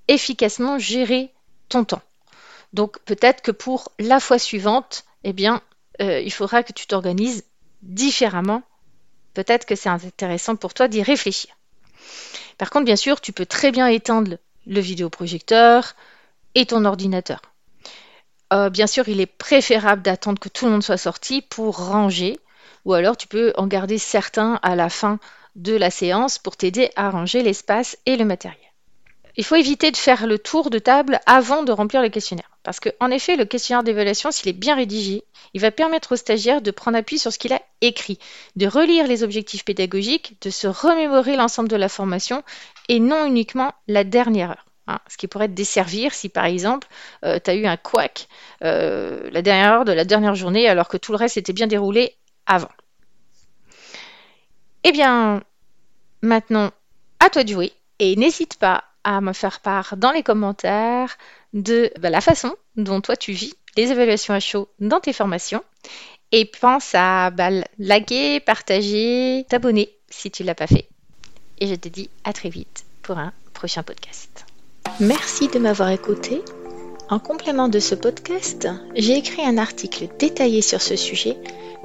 efficacement 0.07 0.77
géré 0.77 1.31
ton 1.69 1.83
temps. 1.83 2.01
Donc, 2.75 2.99
peut-être 3.05 3.41
que 3.41 3.51
pour 3.51 3.93
la 3.99 4.19
fois 4.19 4.37
suivante, 4.37 5.05
eh 5.23 5.31
bien, 5.31 5.61
euh, 6.01 6.19
il 6.19 6.31
faudra 6.31 6.61
que 6.61 6.73
tu 6.73 6.87
t'organises 6.87 7.45
différemment. 7.81 8.63
Peut-être 9.33 9.65
que 9.65 9.75
c'est 9.75 9.87
intéressant 9.87 10.57
pour 10.57 10.73
toi 10.73 10.89
d'y 10.89 11.01
réfléchir. 11.01 11.55
Par 12.57 12.69
contre, 12.69 12.83
bien 12.83 12.97
sûr, 12.97 13.21
tu 13.21 13.31
peux 13.31 13.45
très 13.45 13.71
bien 13.71 13.87
éteindre 13.87 14.37
le 14.67 14.79
vidéoprojecteur 14.81 15.95
et 16.53 16.65
ton 16.65 16.83
ordinateur. 16.83 17.41
Euh, 18.51 18.69
bien 18.69 18.87
sûr, 18.87 19.07
il 19.07 19.21
est 19.21 19.25
préférable 19.25 20.01
d'attendre 20.01 20.39
que 20.39 20.49
tout 20.49 20.65
le 20.65 20.71
monde 20.71 20.83
soit 20.83 20.97
sorti 20.97 21.41
pour 21.41 21.77
ranger, 21.77 22.37
ou 22.83 22.91
alors 22.91 23.15
tu 23.15 23.27
peux 23.27 23.53
en 23.55 23.67
garder 23.67 23.97
certains 23.97 24.59
à 24.63 24.75
la 24.75 24.89
fin 24.89 25.19
de 25.55 25.73
la 25.73 25.91
séance 25.91 26.39
pour 26.39 26.57
t'aider 26.57 26.91
à 26.97 27.09
ranger 27.09 27.41
l'espace 27.41 27.97
et 28.05 28.17
le 28.17 28.25
matériel. 28.25 28.64
Il 29.37 29.43
faut 29.43 29.55
éviter 29.55 29.91
de 29.91 29.97
faire 29.97 30.27
le 30.27 30.39
tour 30.39 30.69
de 30.69 30.79
table 30.79 31.19
avant 31.25 31.63
de 31.63 31.71
remplir 31.71 32.01
le 32.01 32.09
questionnaire. 32.09 32.49
Parce 32.63 32.79
qu'en 32.79 33.11
effet, 33.11 33.35
le 33.35 33.45
questionnaire 33.45 33.83
d'évaluation, 33.83 34.31
s'il 34.31 34.49
est 34.49 34.53
bien 34.53 34.75
rédigé, 34.75 35.23
il 35.53 35.61
va 35.61 35.71
permettre 35.71 36.13
au 36.13 36.15
stagiaire 36.15 36.61
de 36.61 36.71
prendre 36.71 36.97
appui 36.97 37.19
sur 37.19 37.31
ce 37.31 37.37
qu'il 37.37 37.53
a 37.53 37.61
écrit, 37.81 38.17
de 38.55 38.65
relire 38.65 39.07
les 39.07 39.23
objectifs 39.23 39.65
pédagogiques, 39.65 40.41
de 40.41 40.49
se 40.49 40.67
remémorer 40.67 41.35
l'ensemble 41.35 41.69
de 41.69 41.75
la 41.75 41.89
formation 41.89 42.43
et 42.89 42.99
non 42.99 43.25
uniquement 43.25 43.73
la 43.87 44.03
dernière 44.03 44.51
heure. 44.51 44.65
Hein, 44.87 44.99
ce 45.07 45.17
qui 45.17 45.27
pourrait 45.27 45.47
te 45.47 45.53
desservir 45.53 46.13
si 46.13 46.29
par 46.29 46.45
exemple 46.45 46.87
euh, 47.23 47.39
tu 47.43 47.49
as 47.49 47.55
eu 47.55 47.65
un 47.65 47.75
couac 47.75 48.27
euh, 48.63 49.31
la 49.31 49.41
dernière 49.41 49.71
heure 49.71 49.85
de 49.85 49.91
la 49.91 50.05
dernière 50.05 50.35
journée 50.35 50.69
alors 50.69 50.89
que 50.89 50.97
tout 50.97 51.11
le 51.11 51.17
reste 51.17 51.37
était 51.37 51.53
bien 51.53 51.65
déroulé 51.65 52.15
avant. 52.45 52.69
Eh 54.83 54.91
bien, 54.91 55.41
maintenant, 56.21 56.69
à 57.19 57.31
toi 57.31 57.43
de 57.43 57.49
jouer 57.49 57.73
et 57.97 58.15
n'hésite 58.15 58.59
pas 58.59 58.83
à 59.05 59.21
me 59.21 59.31
faire 59.31 59.61
part 59.61 59.95
dans 59.95 60.11
les 60.11 60.23
commentaires 60.23 61.15
de 61.53 61.91
bah, 61.99 62.09
la 62.09 62.19
façon 62.19 62.53
dont 62.75 62.99
toi 62.99 63.15
tu 63.15 63.31
vis 63.31 63.53
les 63.77 63.91
évaluations 63.91 64.33
à 64.33 64.39
chaud 64.41 64.67
dans 64.79 64.99
tes 64.99 65.13
formations. 65.13 65.63
Et 66.31 66.45
pense 66.45 66.91
à 66.95 67.29
bah, 67.29 67.49
partager, 68.45 69.45
t'abonner 69.47 69.89
si 70.09 70.31
tu 70.31 70.43
ne 70.43 70.47
l'as 70.47 70.55
pas 70.55 70.67
fait. 70.67 70.89
Et 71.59 71.67
je 71.67 71.75
te 71.75 71.87
dis 71.87 72.09
à 72.23 72.33
très 72.33 72.49
vite 72.49 72.83
pour 73.03 73.17
un 73.17 73.31
prochain 73.53 73.83
podcast. 73.83 74.45
Merci 74.99 75.47
de 75.47 75.59
m'avoir 75.59 75.89
écouté. 75.89 76.41
En 77.09 77.19
complément 77.19 77.69
de 77.69 77.79
ce 77.79 77.93
podcast, 77.93 78.67
j'ai 78.95 79.17
écrit 79.17 79.45
un 79.45 79.59
article 79.59 80.07
détaillé 80.17 80.63
sur 80.63 80.81
ce 80.81 80.95
sujet 80.95 81.37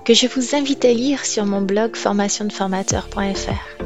que 0.04 0.14
je 0.14 0.26
vous 0.26 0.56
invite 0.56 0.85
à 0.87 0.92
lire 0.92 1.26
sur 1.26 1.44
mon 1.44 1.61
blog 1.61 1.94
formationdeformateur.fr. 1.94 3.85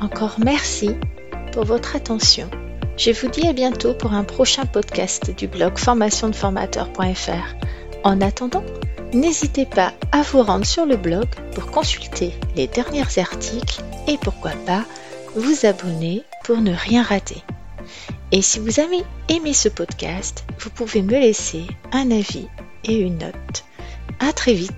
Encore 0.00 0.36
merci 0.38 0.90
pour 1.52 1.64
votre 1.64 1.94
attention. 1.94 2.50
Je 2.96 3.10
vous 3.10 3.28
dis 3.28 3.46
à 3.46 3.52
bientôt 3.52 3.94
pour 3.94 4.12
un 4.12 4.24
prochain 4.24 4.66
podcast 4.66 5.30
du 5.36 5.46
blog 5.46 5.78
formationdeformateur.fr. 5.78 7.54
En 8.04 8.20
attendant, 8.20 8.64
n'hésitez 9.12 9.66
pas 9.66 9.92
à 10.10 10.22
vous 10.22 10.42
rendre 10.42 10.66
sur 10.66 10.86
le 10.86 10.96
blog 10.96 11.26
pour 11.54 11.66
consulter 11.66 12.32
les 12.56 12.66
derniers 12.66 13.18
articles 13.18 13.82
et 14.08 14.18
pourquoi 14.18 14.52
pas 14.66 14.84
vous 15.36 15.66
abonner 15.66 16.22
pour 16.44 16.58
ne 16.58 16.74
rien 16.74 17.02
rater. 17.02 17.42
Et 18.32 18.42
si 18.42 18.58
vous 18.58 18.80
avez 18.80 19.04
aimé 19.28 19.52
ce 19.52 19.68
podcast, 19.68 20.44
vous 20.58 20.70
pouvez 20.70 21.02
me 21.02 21.12
laisser 21.12 21.66
un 21.92 22.10
avis 22.10 22.48
et 22.84 22.98
une 22.98 23.18
note. 23.18 23.64
À 24.20 24.32
très 24.32 24.54
vite 24.54 24.72